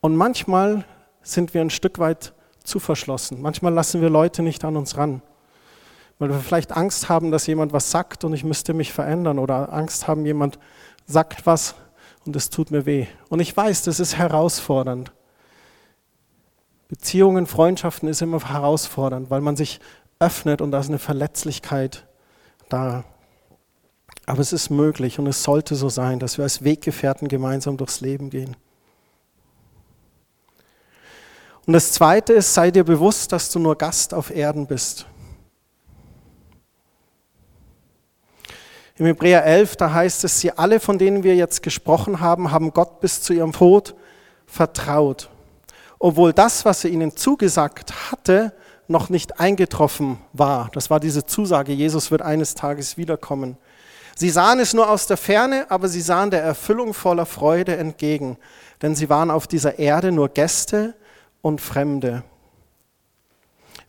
Und 0.02 0.16
manchmal 0.16 0.86
sind 1.22 1.54
wir 1.54 1.62
ein 1.62 1.70
Stück 1.70 2.00
weit 2.00 2.34
zu 2.64 2.80
verschlossen. 2.80 3.42
Manchmal 3.42 3.74
lassen 3.74 4.02
wir 4.02 4.10
Leute 4.10 4.42
nicht 4.42 4.64
an 4.64 4.78
uns 4.78 4.98
ran. 4.98 5.22
Weil 6.20 6.30
wir 6.30 6.40
vielleicht 6.40 6.72
Angst 6.72 7.10
haben, 7.10 7.32
dass 7.32 7.48
jemand 7.48 7.74
was 7.74 7.92
sagt 7.92 8.24
und 8.24 8.34
ich 8.34 8.44
müsste 8.44 8.74
mich 8.74 8.94
verändern 8.94 9.40
oder 9.40 9.74
Angst 9.74 10.08
haben, 10.08 10.26
jemand 10.26 10.60
sagt 11.06 11.46
was 11.46 11.76
und 12.26 12.36
es 12.36 12.50
tut 12.50 12.72
mir 12.72 12.86
weh. 12.86 13.08
Und 13.30 13.40
ich 13.40 13.56
weiß, 13.56 13.84
das 13.84 14.00
ist 14.00 14.18
herausfordernd. 14.18 15.12
Beziehungen, 16.90 17.46
Freundschaften 17.46 18.10
ist 18.10 18.22
immer 18.22 18.40
herausfordernd, 18.40 19.30
weil 19.30 19.42
man 19.42 19.56
sich 19.56 19.80
öffnet 20.20 20.60
und 20.60 20.72
da 20.72 20.80
ist 20.80 20.90
eine 20.90 21.00
Verletzlichkeit 21.00 22.08
da. 22.68 23.04
Aber 24.26 24.40
es 24.40 24.54
ist 24.54 24.70
möglich 24.70 25.20
und 25.20 25.28
es 25.28 25.44
sollte 25.44 25.76
so 25.76 25.88
sein, 25.88 26.20
dass 26.20 26.38
wir 26.38 26.44
als 26.44 26.64
Weggefährten 26.64 27.28
gemeinsam 27.28 27.78
durchs 27.78 28.02
Leben 28.02 28.30
gehen. 28.30 28.58
Und 31.68 31.74
das 31.74 31.92
Zweite 31.92 32.34
ist, 32.34 32.56
sei 32.56 32.72
dir 32.72 32.84
bewusst, 32.84 33.32
dass 33.32 33.52
du 33.52 33.60
nur 33.60 33.78
Gast 33.78 34.14
auf 34.16 34.32
Erden 34.32 34.66
bist. 34.66 35.06
Im 38.96 39.06
Hebräer 39.06 39.46
11, 39.46 39.76
da 39.76 39.94
heißt 39.94 40.24
es, 40.24 40.40
sie 40.40 40.52
alle, 40.52 40.80
von 40.80 40.98
denen 40.98 41.24
wir 41.24 41.36
jetzt 41.36 41.62
gesprochen 41.62 42.20
haben, 42.20 42.52
haben 42.52 42.74
Gott 42.74 43.00
bis 43.00 43.22
zu 43.22 43.34
ihrem 43.34 43.54
Tod 43.54 43.96
vertraut. 44.48 45.30
Obwohl 46.00 46.34
das, 46.34 46.64
was 46.66 46.84
er 46.86 46.92
ihnen 46.92 47.16
zugesagt 47.16 48.12
hatte, 48.12 48.54
noch 48.88 49.10
nicht 49.10 49.40
eingetroffen 49.40 50.18
war. 50.34 50.70
Das 50.74 50.90
war 50.90 51.00
diese 51.00 51.26
Zusage, 51.26 51.74
Jesus 51.74 52.10
wird 52.10 52.22
eines 52.22 52.56
Tages 52.56 52.98
wiederkommen. 52.98 53.58
Sie 54.16 54.30
sahen 54.30 54.60
es 54.60 54.74
nur 54.74 54.90
aus 54.90 55.08
der 55.08 55.18
Ferne, 55.18 55.68
aber 55.70 55.88
sie 55.88 56.02
sahen 56.02 56.32
der 56.32 56.42
Erfüllung 56.42 56.94
voller 56.94 57.26
Freude 57.26 57.78
entgegen, 57.78 58.38
denn 58.82 58.96
sie 58.96 59.10
waren 59.10 59.30
auf 59.30 59.48
dieser 59.48 59.80
Erde 59.80 60.12
nur 60.12 60.30
Gäste 60.30 60.96
und 61.42 61.62
Fremde. 61.62 62.24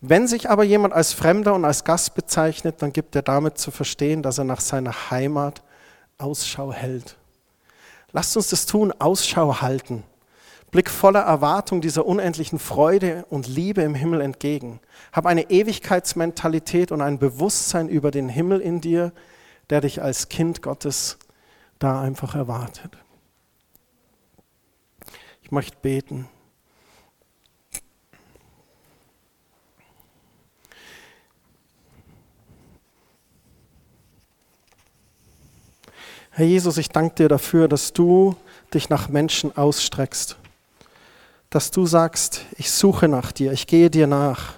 Wenn 0.00 0.28
sich 0.28 0.48
aber 0.48 0.64
jemand 0.64 0.94
als 0.94 1.12
Fremder 1.12 1.54
und 1.54 1.64
als 1.64 1.84
Gast 1.84 2.14
bezeichnet, 2.14 2.76
dann 2.80 2.92
gibt 2.92 3.16
er 3.16 3.22
damit 3.22 3.58
zu 3.58 3.70
verstehen, 3.70 4.22
dass 4.22 4.38
er 4.38 4.44
nach 4.44 4.60
seiner 4.60 5.10
Heimat 5.10 5.62
Ausschau 6.16 6.72
hält. 6.72 7.16
Lasst 8.12 8.36
uns 8.36 8.48
das 8.48 8.66
tun, 8.66 8.92
Ausschau 8.98 9.60
halten. 9.60 10.04
Blick 10.70 10.88
voller 10.88 11.20
Erwartung 11.20 11.80
dieser 11.80 12.06
unendlichen 12.06 12.59
Freude 12.59 13.26
und 13.28 13.48
Liebe 13.48 13.83
im 13.83 13.94
Himmel 13.94 14.20
entgegen. 14.20 14.80
Hab 15.12 15.26
eine 15.26 15.50
Ewigkeitsmentalität 15.50 16.92
und 16.92 17.00
ein 17.00 17.18
Bewusstsein 17.18 17.88
über 17.88 18.11
den 18.11 18.28
Himmel 18.28 18.61
in 18.61 18.80
dir, 18.80 19.12
der 19.68 19.80
dich 19.80 20.00
als 20.00 20.28
Kind 20.28 20.62
Gottes 20.62 21.18
da 21.80 22.00
einfach 22.00 22.35
erwartet. 22.35 22.96
Ich 25.42 25.50
möchte 25.50 25.76
beten. 25.83 26.28
Herr 36.30 36.46
Jesus, 36.46 36.78
ich 36.78 36.88
danke 36.90 37.16
dir 37.16 37.28
dafür, 37.28 37.66
dass 37.66 37.92
du 37.92 38.37
dich 38.72 38.88
nach 38.88 39.09
Menschen 39.09 39.56
ausstreckst. 39.56 40.39
Dass 41.50 41.70
du 41.70 41.84
sagst, 41.84 42.46
ich 42.56 42.70
suche 42.70 43.08
nach 43.08 43.32
dir, 43.32 43.52
ich 43.52 43.66
gehe 43.66 43.90
dir 43.90 44.06
nach. 44.06 44.54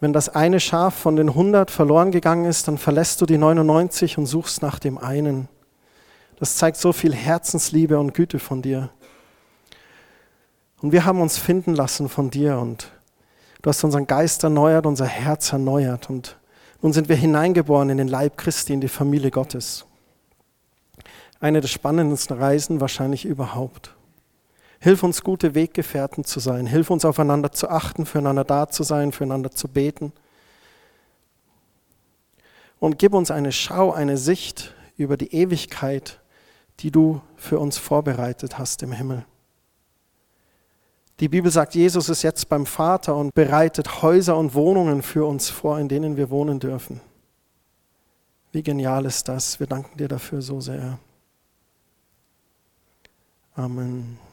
Wenn 0.00 0.12
das 0.12 0.28
eine 0.28 0.60
Schaf 0.60 0.94
von 0.94 1.16
den 1.16 1.28
100 1.28 1.70
verloren 1.70 2.10
gegangen 2.10 2.44
ist, 2.44 2.68
dann 2.68 2.78
verlässt 2.78 3.20
du 3.20 3.26
die 3.26 3.38
99 3.38 4.18
und 4.18 4.26
suchst 4.26 4.62
nach 4.62 4.78
dem 4.78 4.98
einen. 4.98 5.48
Das 6.38 6.56
zeigt 6.56 6.76
so 6.76 6.92
viel 6.92 7.14
Herzensliebe 7.14 7.98
und 7.98 8.12
Güte 8.12 8.38
von 8.38 8.60
dir. 8.60 8.90
Und 10.82 10.92
wir 10.92 11.06
haben 11.06 11.20
uns 11.20 11.38
finden 11.38 11.74
lassen 11.74 12.08
von 12.08 12.30
dir 12.30 12.58
und 12.58 12.90
du 13.62 13.70
hast 13.70 13.82
unseren 13.84 14.06
Geist 14.06 14.44
erneuert, 14.44 14.84
unser 14.84 15.06
Herz 15.06 15.52
erneuert 15.52 16.10
und 16.10 16.36
nun 16.82 16.92
sind 16.92 17.08
wir 17.08 17.16
hineingeboren 17.16 17.88
in 17.88 17.96
den 17.96 18.08
Leib 18.08 18.36
Christi, 18.36 18.74
in 18.74 18.82
die 18.82 18.88
Familie 18.88 19.30
Gottes. 19.30 19.86
Eine 21.40 21.60
der 21.60 21.68
spannendsten 21.68 22.36
Reisen 22.38 22.80
wahrscheinlich 22.80 23.24
überhaupt. 23.24 23.94
Hilf 24.80 25.02
uns, 25.02 25.22
gute 25.22 25.54
Weggefährten 25.54 26.24
zu 26.24 26.40
sein. 26.40 26.66
Hilf 26.66 26.90
uns, 26.90 27.04
aufeinander 27.04 27.52
zu 27.52 27.68
achten, 27.68 28.06
füreinander 28.06 28.44
da 28.44 28.68
zu 28.68 28.82
sein, 28.82 29.12
füreinander 29.12 29.50
zu 29.50 29.68
beten. 29.68 30.12
Und 32.78 32.98
gib 32.98 33.14
uns 33.14 33.30
eine 33.30 33.52
Schau, 33.52 33.92
eine 33.92 34.16
Sicht 34.16 34.74
über 34.96 35.16
die 35.16 35.34
Ewigkeit, 35.34 36.20
die 36.80 36.90
du 36.90 37.20
für 37.36 37.58
uns 37.58 37.78
vorbereitet 37.78 38.58
hast 38.58 38.82
im 38.82 38.92
Himmel. 38.92 39.24
Die 41.20 41.28
Bibel 41.28 41.50
sagt, 41.50 41.74
Jesus 41.74 42.10
ist 42.10 42.22
jetzt 42.22 42.50
beim 42.50 42.66
Vater 42.66 43.16
und 43.16 43.34
bereitet 43.34 44.02
Häuser 44.02 44.36
und 44.36 44.52
Wohnungen 44.52 45.02
für 45.02 45.24
uns 45.24 45.48
vor, 45.48 45.78
in 45.78 45.88
denen 45.88 46.18
wir 46.18 46.28
wohnen 46.28 46.60
dürfen. 46.60 47.00
Wie 48.52 48.62
genial 48.62 49.06
ist 49.06 49.26
das? 49.28 49.58
Wir 49.58 49.66
danken 49.66 49.96
dir 49.96 50.08
dafür 50.08 50.42
so 50.42 50.60
sehr. 50.60 50.98
Amen. 53.58 54.25